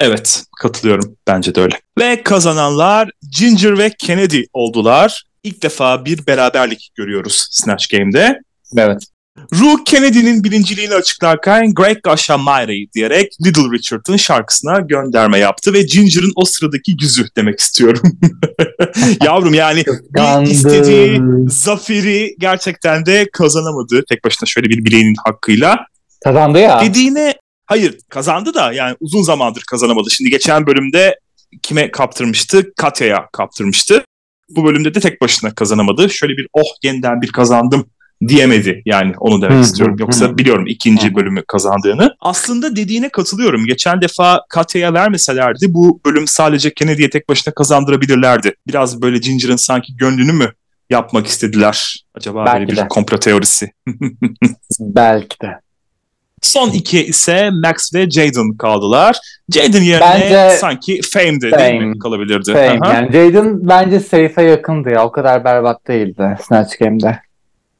Evet 0.00 0.44
katılıyorum 0.60 1.16
bence 1.26 1.54
de 1.54 1.60
öyle. 1.60 1.74
Ve 1.98 2.22
kazananlar 2.22 3.10
Ginger 3.38 3.78
ve 3.78 3.90
Kennedy 3.98 4.42
oldular. 4.52 5.24
İlk 5.42 5.62
defa 5.62 6.04
bir 6.04 6.26
beraberlik 6.26 6.90
görüyoruz 6.94 7.48
Snatch 7.50 7.88
Game'de. 7.90 8.40
Evet. 8.76 9.02
Rue 9.52 9.84
Kennedy'nin 9.84 10.44
birinciliğini 10.44 10.94
açıklarken 10.94 11.74
Greg 11.74 12.02
Gasha 12.02 12.38
Myrie 12.38 12.92
diyerek 12.92 13.32
Little 13.46 13.62
Richard'ın 13.72 14.16
şarkısına 14.16 14.80
gönderme 14.80 15.38
yaptı 15.38 15.72
ve 15.72 15.82
Ginger'ın 15.82 16.32
o 16.36 16.44
sıradaki 16.44 16.96
yüzü 17.00 17.26
demek 17.36 17.60
istiyorum. 17.60 18.02
Yavrum 19.24 19.54
yani 19.54 19.84
istediği 20.44 21.22
zaferi 21.48 22.34
gerçekten 22.38 23.06
de 23.06 23.26
kazanamadı. 23.32 24.04
Tek 24.08 24.24
başına 24.24 24.46
şöyle 24.46 24.68
bir 24.68 24.84
bileğinin 24.84 25.16
hakkıyla. 25.24 25.78
Kazandı 26.24 26.58
ya. 26.58 26.80
Dediğine 26.80 27.34
hayır 27.66 27.98
kazandı 28.08 28.54
da 28.54 28.72
yani 28.72 28.96
uzun 29.00 29.22
zamandır 29.22 29.62
kazanamadı. 29.70 30.10
Şimdi 30.10 30.30
geçen 30.30 30.66
bölümde 30.66 31.18
kime 31.62 31.90
kaptırmıştı? 31.90 32.72
Katya'ya 32.76 33.28
kaptırmıştı. 33.32 34.04
Bu 34.50 34.64
bölümde 34.64 34.94
de 34.94 35.00
tek 35.00 35.20
başına 35.20 35.54
kazanamadı. 35.54 36.10
Şöyle 36.10 36.32
bir 36.32 36.46
oh 36.52 36.68
yeniden 36.82 37.22
bir 37.22 37.32
kazandım 37.32 37.86
diyemedi 38.28 38.82
yani 38.84 39.12
onu 39.18 39.42
demek 39.42 39.64
istiyorum. 39.64 39.96
Yoksa 39.98 40.38
biliyorum 40.38 40.66
ikinci 40.66 41.14
bölümü 41.14 41.42
kazandığını. 41.48 42.14
Aslında 42.20 42.76
dediğine 42.76 43.08
katılıyorum. 43.08 43.66
Geçen 43.66 44.00
defa 44.00 44.40
Katya'ya 44.48 44.94
vermeselerdi 44.94 45.66
bu 45.68 46.00
bölüm 46.06 46.26
sadece 46.26 46.74
Kennedy'ye 46.74 47.10
tek 47.10 47.28
başına 47.28 47.54
kazandırabilirlerdi. 47.54 48.54
Biraz 48.66 49.02
böyle 49.02 49.18
Ginger'ın 49.18 49.56
sanki 49.56 49.96
gönlünü 49.96 50.32
mü 50.32 50.52
yapmak 50.90 51.26
istediler? 51.26 52.04
Acaba 52.14 52.46
Belki 52.46 52.60
böyle 52.60 52.72
bir 52.72 52.76
de. 52.76 52.88
komplo 52.88 53.18
teorisi. 53.18 53.70
Belki 54.80 55.40
de. 55.40 55.60
Son 56.42 56.70
iki 56.70 57.04
ise 57.04 57.50
Max 57.50 57.94
ve 57.94 58.10
Jaden 58.10 58.56
kaldılar. 58.56 59.16
Jaden 59.54 59.82
yerine 59.82 60.00
bence 60.00 60.56
sanki 60.58 61.00
Fame'de 61.12 61.50
Fame. 61.50 61.62
değil 61.62 61.82
mi 61.82 61.98
kalabilirdi? 61.98 62.52
Fame 62.52 62.78
yani. 62.84 63.12
Jaden 63.12 63.68
bence 63.68 64.00
Safe'e 64.00 64.42
yakındı 64.42 64.90
ya. 64.90 65.04
O 65.04 65.12
kadar 65.12 65.44
berbat 65.44 65.88
değildi 65.88 66.36
Snatch 66.42 66.78
Game'de. 66.78 67.18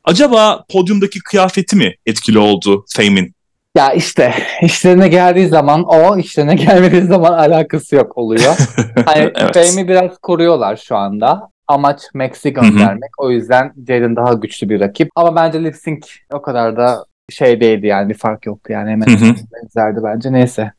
Acaba 0.05 0.65
podyumdaki 0.69 1.21
kıyafeti 1.21 1.77
mi 1.77 1.95
etkili 2.07 2.39
oldu 2.39 2.85
Fame'in? 2.97 3.35
Ya 3.77 3.93
işte 3.93 4.35
işlerine 4.63 5.09
geldiği 5.09 5.49
zaman 5.49 5.85
o 5.85 6.19
işlerine 6.19 6.55
gelmediği 6.55 7.03
zaman 7.03 7.33
alakası 7.33 7.97
yok 7.97 8.19
oluyor. 8.19 8.57
Hani 9.07 9.33
evet. 9.35 9.55
Fame'i 9.55 9.89
biraz 9.89 10.19
koruyorlar 10.19 10.77
şu 10.77 10.97
anda. 10.97 11.51
Amaç 11.69 12.01
Max'i 12.15 12.53
göndermek. 12.53 13.11
O 13.19 13.31
yüzden 13.31 13.73
Jaden 13.89 14.17
daha 14.17 14.33
güçlü 14.33 14.69
bir 14.69 14.81
rakip. 14.81 15.09
Ama 15.17 15.37
bence 15.37 15.65
Lip 15.65 15.77
Sync 15.77 16.07
o 16.33 16.43
kadar 16.43 16.77
da 16.77 17.05
şey 17.29 17.61
değildi 17.61 17.87
yani 17.87 18.09
bir 18.09 18.15
fark 18.15 18.47
yoktu 18.47 18.73
yani 18.73 18.91
hemen 18.91 19.09
benzerdi 19.55 20.01
bence 20.05 20.33
neyse. 20.33 20.73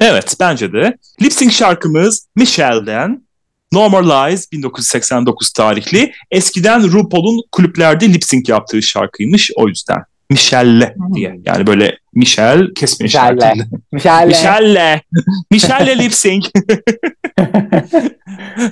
Evet 0.00 0.36
bence 0.40 0.72
de. 0.72 0.96
Lip 1.22 1.32
Sync 1.32 1.52
şarkımız 1.52 2.26
Michelle'den 2.36 3.22
Normalize 3.74 4.46
1989 4.52 5.52
tarihli. 5.52 6.12
Eskiden 6.30 6.92
RuPaul'un 6.92 7.42
kulüplerde 7.52 8.12
lip 8.12 8.24
sync 8.24 8.48
yaptığı 8.48 8.82
şarkıymış 8.82 9.50
o 9.56 9.68
yüzden. 9.68 10.02
Michelle 10.30 10.94
diye. 11.14 11.40
Yani 11.44 11.66
böyle 11.66 11.98
Michelle 12.14 12.74
kesme 12.74 13.06
işaretiyle. 13.06 13.66
Michelle. 13.92 14.26
Michelle. 14.26 15.02
Michelle 15.50 15.98
lip 15.98 16.14
sync. 16.14 16.46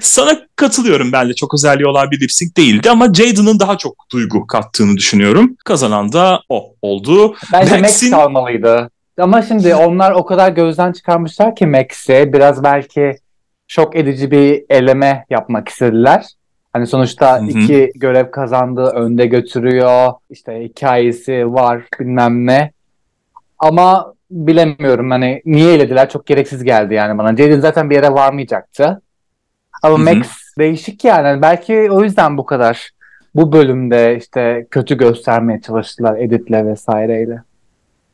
Sana 0.00 0.38
katılıyorum 0.56 1.12
ben 1.12 1.28
de 1.28 1.34
çok 1.34 1.54
özelliği 1.54 1.86
olan 1.86 2.10
bir 2.10 2.20
lip 2.20 2.32
sync 2.32 2.56
değildi 2.56 2.90
ama 2.90 3.14
Jaden'ın 3.14 3.60
daha 3.60 3.78
çok 3.78 3.94
duygu 4.12 4.46
kattığını 4.46 4.96
düşünüyorum. 4.96 5.56
Kazanan 5.64 6.12
da 6.12 6.42
o 6.48 6.74
oldu. 6.82 7.36
Bence 7.52 7.78
Max'in... 7.78 8.10
Max 8.10 8.22
kalmalıydı. 8.22 8.90
Ama 9.18 9.42
şimdi 9.42 9.74
onlar 9.74 10.12
o 10.12 10.26
kadar 10.26 10.48
gözden 10.48 10.92
çıkarmışlar 10.92 11.56
ki 11.56 11.66
Max'i 11.66 12.30
biraz 12.32 12.64
belki 12.64 13.16
şok 13.72 13.96
edici 13.96 14.30
bir 14.30 14.64
eleme 14.70 15.24
yapmak 15.30 15.68
istediler. 15.68 16.26
Hani 16.72 16.86
sonuçta 16.86 17.38
Hı-hı. 17.38 17.46
iki 17.46 17.92
görev 17.94 18.30
kazandığı 18.30 18.86
önde 18.86 19.26
götürüyor. 19.26 20.12
İşte 20.30 20.64
hikayesi 20.64 21.52
var 21.52 21.82
bilmem 22.00 22.46
ne. 22.46 22.70
Ama 23.58 24.14
bilemiyorum 24.30 25.10
hani 25.10 25.42
niye 25.44 25.74
elediler 25.74 26.10
çok 26.10 26.26
gereksiz 26.26 26.64
geldi 26.64 26.94
yani 26.94 27.18
bana. 27.18 27.36
Jaden 27.36 27.60
zaten 27.60 27.90
bir 27.90 27.94
yere 27.94 28.12
varmayacaktı. 28.12 29.02
Ama 29.82 29.98
Hı-hı. 29.98 30.16
Max 30.16 30.28
değişik 30.58 31.04
yani. 31.04 31.42
Belki 31.42 31.90
o 31.90 32.02
yüzden 32.02 32.38
bu 32.38 32.46
kadar 32.46 32.90
bu 33.34 33.52
bölümde 33.52 34.16
işte 34.16 34.66
kötü 34.70 34.96
göstermeye 34.96 35.60
çalıştılar 35.60 36.18
editle 36.18 36.66
vesaireyle. 36.66 37.42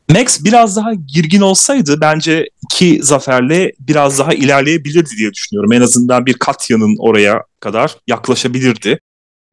Max 0.09 0.43
biraz 0.43 0.75
daha 0.75 0.93
girgin 0.93 1.41
olsaydı 1.41 2.01
bence 2.01 2.49
iki 2.63 2.99
zaferle 3.03 3.71
biraz 3.79 4.19
daha 4.19 4.33
ilerleyebilirdi 4.33 5.09
diye 5.17 5.33
düşünüyorum. 5.33 5.71
En 5.71 5.81
azından 5.81 6.25
bir 6.25 6.33
Katya'nın 6.33 6.95
oraya 6.99 7.43
kadar 7.59 7.95
yaklaşabilirdi. 8.07 8.99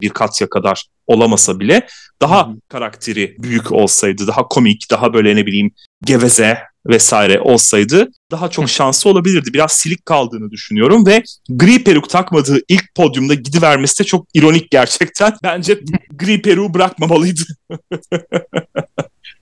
Bir 0.01 0.09
Katya 0.09 0.49
kadar 0.49 0.85
olamasa 1.07 1.59
bile 1.59 1.87
daha 2.21 2.49
karakteri 2.69 3.35
büyük 3.39 3.71
olsaydı, 3.71 4.27
daha 4.27 4.47
komik, 4.47 4.91
daha 4.91 5.13
böyle 5.13 5.35
ne 5.35 5.45
bileyim 5.45 5.71
geveze 6.03 6.57
vesaire 6.87 7.39
olsaydı 7.39 8.09
daha 8.31 8.49
çok 8.49 8.69
şansı 8.69 9.09
olabilirdi. 9.09 9.53
Biraz 9.53 9.71
silik 9.71 10.05
kaldığını 10.05 10.51
düşünüyorum 10.51 11.05
ve 11.05 11.23
gri 11.49 11.83
peruk 11.83 12.09
takmadığı 12.09 12.59
ilk 12.67 12.95
podyumda 12.95 13.33
gidivermesi 13.33 13.99
de 13.99 14.03
çok 14.03 14.27
ironik 14.33 14.71
gerçekten. 14.71 15.33
Bence 15.43 15.79
gri 16.11 16.41
peruğu 16.41 16.73
bırakmamalıydı. 16.73 17.41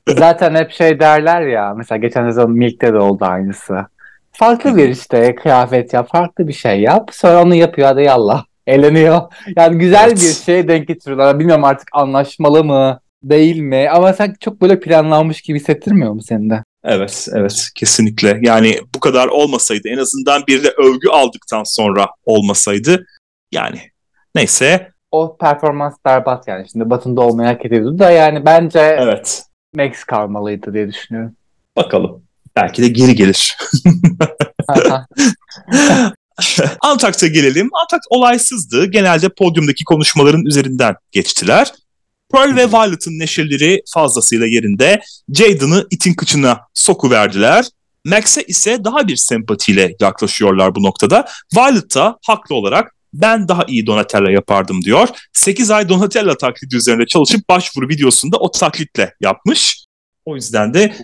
Zaten 0.07 0.55
hep 0.55 0.71
şey 0.71 0.99
derler 0.99 1.41
ya 1.41 1.73
mesela 1.73 1.97
geçen 1.97 2.29
sezon 2.29 2.51
Milk'te 2.51 2.93
de 2.93 2.97
oldu 2.97 3.25
aynısı. 3.25 3.75
Farklı 4.31 4.77
bir 4.77 4.89
işte 4.89 5.35
kıyafet 5.35 5.93
yap, 5.93 6.09
farklı 6.11 6.47
bir 6.47 6.53
şey 6.53 6.81
yap. 6.81 7.09
Sonra 7.13 7.43
onu 7.43 7.55
yapıyor 7.55 7.87
hadi 7.87 8.01
yallah. 8.01 8.45
Eğleniyor. 8.67 9.21
Yani 9.57 9.77
güzel 9.77 10.07
evet. 10.07 10.17
bir 10.17 10.45
şey 10.45 10.67
denk 10.67 10.87
getiriyorlar. 10.87 11.39
Bilmiyorum 11.39 11.63
artık 11.63 11.87
anlaşmalı 11.93 12.63
mı 12.63 12.99
değil 13.23 13.59
mi? 13.59 13.89
Ama 13.89 14.13
sen 14.13 14.35
çok 14.39 14.61
böyle 14.61 14.79
planlanmış 14.79 15.41
gibi 15.41 15.59
hissettirmiyor 15.59 16.11
mu 16.11 16.21
seni 16.21 16.49
de? 16.49 16.63
Evet, 16.83 17.27
evet 17.33 17.69
kesinlikle. 17.75 18.39
Yani 18.41 18.79
bu 18.95 18.99
kadar 18.99 19.27
olmasaydı 19.27 19.87
en 19.89 19.97
azından 19.97 20.43
bir 20.47 20.63
de 20.63 20.69
övgü 20.69 21.09
aldıktan 21.09 21.63
sonra 21.65 22.07
olmasaydı 22.25 23.05
yani 23.51 23.79
neyse. 24.35 24.91
O 25.11 25.37
performans 25.37 25.93
berbat 26.05 26.47
yani. 26.47 26.69
Şimdi 26.71 26.89
Batı'nda 26.89 27.21
olmayı 27.21 27.49
hak 27.49 27.65
ediyordu 27.65 27.99
da 27.99 28.11
yani 28.11 28.45
bence 28.45 28.79
evet. 28.79 29.43
Max 29.75 30.03
kalmalıydı 30.03 30.73
diye 30.73 30.87
düşünüyorum. 30.87 31.35
Bakalım. 31.75 32.23
Belki 32.55 32.81
de 32.81 32.87
geri 32.87 33.15
gelir. 33.15 33.57
Antak'ta 36.81 37.27
gelelim. 37.27 37.69
Antak 37.73 38.01
olaysızdı. 38.09 38.85
Genelde 38.85 39.29
podyumdaki 39.29 39.83
konuşmaların 39.83 40.45
üzerinden 40.45 40.95
geçtiler. 41.11 41.73
Pearl 42.31 42.55
ve 42.55 42.71
Violet'ın 42.71 43.19
neşeleri 43.19 43.81
fazlasıyla 43.93 44.45
yerinde. 44.45 45.01
Jaden'ı 45.33 45.87
itin 45.91 46.13
kıçına 46.13 46.59
soku 46.73 47.11
verdiler. 47.11 47.65
Max'e 48.05 48.41
ise 48.41 48.83
daha 48.83 49.07
bir 49.07 49.15
sempatiyle 49.15 49.95
yaklaşıyorlar 49.99 50.75
bu 50.75 50.83
noktada. 50.83 51.27
Violet 51.55 51.95
da 51.95 52.17
haklı 52.25 52.55
olarak 52.55 52.95
ben 53.21 53.47
daha 53.47 53.63
iyi 53.67 53.85
Donatella 53.85 54.31
yapardım 54.31 54.81
diyor. 54.81 55.09
8 55.33 55.71
ay 55.71 55.89
Donatella 55.89 56.37
taklidi 56.37 56.75
üzerine 56.75 57.05
çalışıp 57.05 57.49
başvuru 57.49 57.89
videosunda 57.89 58.37
o 58.37 58.51
taklitle 58.51 59.13
yapmış. 59.21 59.85
O 60.25 60.35
yüzden 60.35 60.73
de 60.73 60.95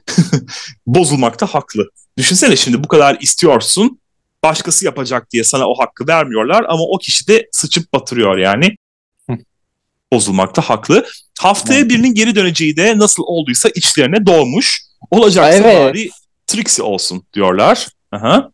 bozulmakta 0.86 1.46
haklı. 1.46 1.90
Düşünsene 2.18 2.56
şimdi 2.56 2.84
bu 2.84 2.88
kadar 2.88 3.18
istiyorsun. 3.22 4.00
Başkası 4.44 4.86
yapacak 4.86 5.32
diye 5.32 5.44
sana 5.44 5.70
o 5.70 5.80
hakkı 5.80 6.08
vermiyorlar 6.08 6.64
ama 6.64 6.84
o 6.84 6.98
kişi 6.98 7.28
de 7.28 7.48
sıçıp 7.52 7.94
batırıyor 7.94 8.38
yani. 8.38 8.76
Bozulmakta 10.14 10.62
haklı. 10.62 11.06
Haftaya 11.40 11.90
birinin 11.90 12.14
geri 12.14 12.36
döneceği 12.36 12.78
de 12.78 12.98
nasıl 12.98 13.24
olduysa 13.24 13.70
içlerine 13.76 14.26
doğmuş. 14.26 14.82
Olacaksa 15.12 15.72
evet. 15.72 15.94
bari 15.96 16.10
Trixie 16.48 16.84
olsun 16.84 17.24
diyorlar. 17.34 17.88
Aha. 18.12 18.52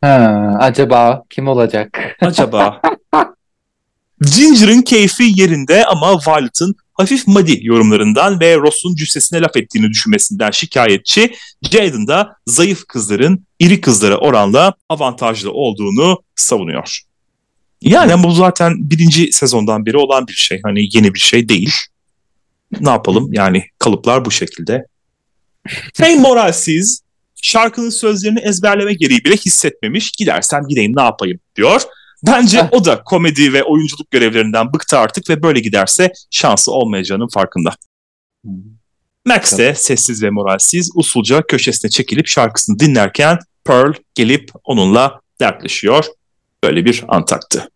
Ha, 0.00 0.56
acaba 0.60 1.22
kim 1.30 1.48
olacak? 1.48 2.16
Acaba. 2.20 2.80
Ginger'ın 4.36 4.82
keyfi 4.82 5.24
yerinde 5.40 5.84
ama 5.84 6.18
Violet'ın 6.26 6.74
hafif 6.94 7.26
muddy 7.26 7.58
yorumlarından 7.62 8.40
ve 8.40 8.56
Ross'un 8.56 8.94
cüssesine 8.94 9.40
laf 9.40 9.56
ettiğini 9.56 9.90
düşünmesinden 9.90 10.50
şikayetçi. 10.50 11.34
Jaden 11.62 12.06
da 12.06 12.36
zayıf 12.46 12.86
kızların 12.86 13.46
iri 13.58 13.80
kızlara 13.80 14.16
oranla 14.16 14.74
avantajlı 14.88 15.52
olduğunu 15.52 16.22
savunuyor. 16.36 17.00
Yani 17.82 18.22
bu 18.22 18.30
zaten 18.30 18.90
birinci 18.90 19.32
sezondan 19.32 19.86
beri 19.86 19.96
olan 19.96 20.26
bir 20.26 20.32
şey. 20.32 20.60
Hani 20.62 20.88
yeni 20.92 21.14
bir 21.14 21.20
şey 21.20 21.48
değil. 21.48 21.74
Ne 22.80 22.90
yapalım 22.90 23.32
yani 23.32 23.64
kalıplar 23.78 24.24
bu 24.24 24.30
şekilde. 24.30 24.86
Fame 25.94 26.16
moralsiz 26.16 27.02
şarkının 27.42 27.90
sözlerini 27.90 28.40
ezberleme 28.40 28.94
gereği 28.94 29.24
bile 29.24 29.36
hissetmemiş. 29.36 30.10
Gidersem 30.10 30.68
gideyim 30.68 30.96
ne 30.96 31.02
yapayım 31.02 31.38
diyor. 31.56 31.82
Bence 32.26 32.68
o 32.72 32.84
da 32.84 33.02
komedi 33.02 33.52
ve 33.52 33.62
oyunculuk 33.62 34.10
görevlerinden 34.10 34.72
bıktı 34.72 34.98
artık 34.98 35.30
ve 35.30 35.42
böyle 35.42 35.60
giderse 35.60 36.12
şansı 36.30 36.72
olmayacağının 36.72 37.28
farkında. 37.28 37.70
Max 39.26 39.58
de 39.58 39.74
sessiz 39.74 40.22
ve 40.22 40.30
moralsiz 40.30 40.90
usulca 40.94 41.42
köşesine 41.42 41.90
çekilip 41.90 42.26
şarkısını 42.26 42.78
dinlerken 42.78 43.38
Pearl 43.64 43.92
gelip 44.14 44.50
onunla 44.64 45.20
dertleşiyor. 45.40 46.04
Böyle 46.64 46.84
bir 46.84 47.04
antaktı. 47.08 47.68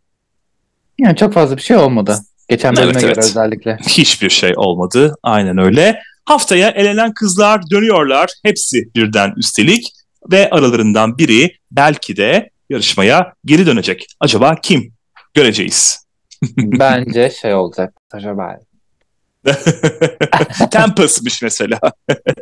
Yani 0.99 1.17
çok 1.17 1.33
fazla 1.33 1.57
bir 1.57 1.63
şey 1.63 1.77
olmadı. 1.77 2.19
Geçen 2.49 2.77
bölüme 2.77 2.91
evet, 2.91 3.01
göre 3.01 3.13
evet. 3.13 3.25
özellikle. 3.25 3.79
Hiçbir 3.89 4.31
şey 4.31 4.53
olmadı. 4.57 5.15
Aynen 5.23 5.59
öyle. 5.59 6.01
Haftaya 6.25 6.69
elenen 6.69 7.15
kızlar 7.15 7.71
dönüyorlar. 7.71 8.31
Hepsi 8.43 8.95
birden 8.95 9.33
üstelik. 9.37 9.93
Ve 10.33 10.51
aralarından 10.51 11.19
biri 11.19 11.57
belki 11.71 12.17
de 12.17 12.51
yarışmaya 12.71 13.33
geri 13.45 13.67
dönecek. 13.67 14.07
Acaba 14.21 14.55
kim? 14.63 14.93
Göreceğiz. 15.35 16.07
Bence 16.57 17.31
şey 17.31 17.55
olacak. 17.55 17.95
Acaba. 18.13 18.59
Tempest'miş 20.71 21.43
mesela. 21.43 21.79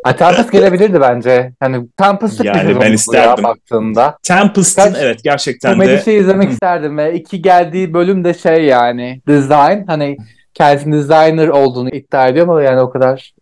ha, 0.05 0.17
Tempest 0.17 0.53
gelebilirdi 0.53 1.01
bence. 1.01 1.53
Hani 1.61 1.89
Tempest 1.97 2.45
yani 2.45 2.81
ben 2.81 2.93
isterdim. 2.93 3.45
baktığında. 3.45 4.19
Tempest'ın 4.23 4.95
evet 4.99 5.25
gerçekten 5.25 5.71
de. 5.71 5.75
Komedi 5.75 6.05
şey 6.05 6.19
izlemek 6.19 6.51
isterdim 6.51 6.99
ve 6.99 7.15
iki 7.15 7.43
geldiği 7.43 7.95
bölüm 7.95 8.25
de 8.25 8.35
şey 8.35 8.65
yani 8.65 9.21
design 9.29 9.87
hani 9.87 10.17
kendisinin 10.55 10.99
designer 10.99 11.49
olduğunu 11.49 11.89
iddia 11.89 12.29
ediyor 12.29 12.49
ama 12.49 12.63
yani 12.63 12.81
o 12.81 12.91
kadar 12.91 13.33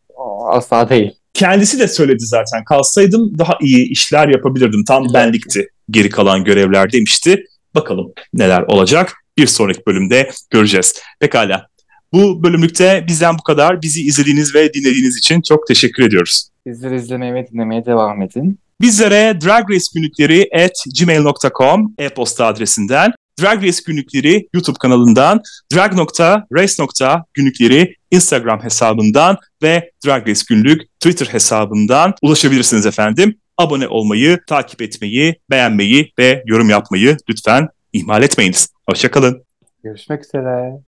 asla 0.51 0.89
değil. 0.89 1.13
Kendisi 1.35 1.79
de 1.79 1.89
söyledi 1.89 2.27
zaten. 2.27 2.65
Kalsaydım 2.65 3.39
daha 3.39 3.59
iyi 3.61 3.91
işler 3.91 4.29
yapabilirdim. 4.29 4.85
Tam 4.85 5.03
evet. 5.03 5.15
benlikti 5.15 5.69
geri 5.91 6.11
kalan 6.11 6.45
görevler 6.45 6.93
demişti. 6.93 7.45
Bakalım 7.75 8.13
neler 8.35 8.63
olacak. 8.63 9.13
Bir 9.37 9.47
sonraki 9.47 9.87
bölümde 9.87 10.31
göreceğiz. 10.51 10.95
Pekala. 11.21 11.67
Bu 12.13 12.43
bölümlükte 12.43 13.05
bizden 13.09 13.39
bu 13.39 13.43
kadar. 13.43 13.83
Bizi 13.83 14.03
izlediğiniz 14.03 14.55
ve 14.55 14.75
dinlediğiniz 14.75 15.17
için 15.17 15.41
çok 15.41 15.67
teşekkür 15.67 16.03
ediyoruz. 16.03 16.49
Bizleri 16.67 16.97
izlemeye 16.97 17.35
ve 17.35 17.49
dinlemeye 17.49 17.87
devam 17.87 18.23
edin. 18.23 18.59
Bizlere 18.81 19.41
Drag 19.41 19.71
Race 19.71 19.85
günlükleri 19.95 20.49
at 20.65 20.85
gmail.com 21.01 21.95
e-posta 21.99 22.47
adresinden, 22.47 23.13
Drag 23.41 23.65
Race 23.65 23.79
günlükleri 23.87 24.49
YouTube 24.55 24.77
kanalından, 24.81 25.41
drag.race.günlükleri 25.75 27.95
Instagram 28.11 28.63
hesabından 28.63 29.37
ve 29.63 29.91
Drag 30.07 30.29
Race 30.29 30.41
günlük 30.49 31.01
Twitter 31.01 31.27
hesabından 31.27 32.15
ulaşabilirsiniz 32.23 32.87
efendim. 32.87 33.39
Abone 33.59 33.89
olmayı, 33.89 34.39
takip 34.47 34.83
etmeyi, 34.83 35.37
beğenmeyi 35.51 36.13
ve 36.19 36.43
yorum 36.47 36.71
yapmayı 36.71 37.17
lütfen 37.29 37.69
ihmal 37.93 38.23
etmeyiniz. 38.23 38.69
Hoşçakalın. 38.89 39.45
Görüşmek 39.85 40.25
üzere. 40.25 40.90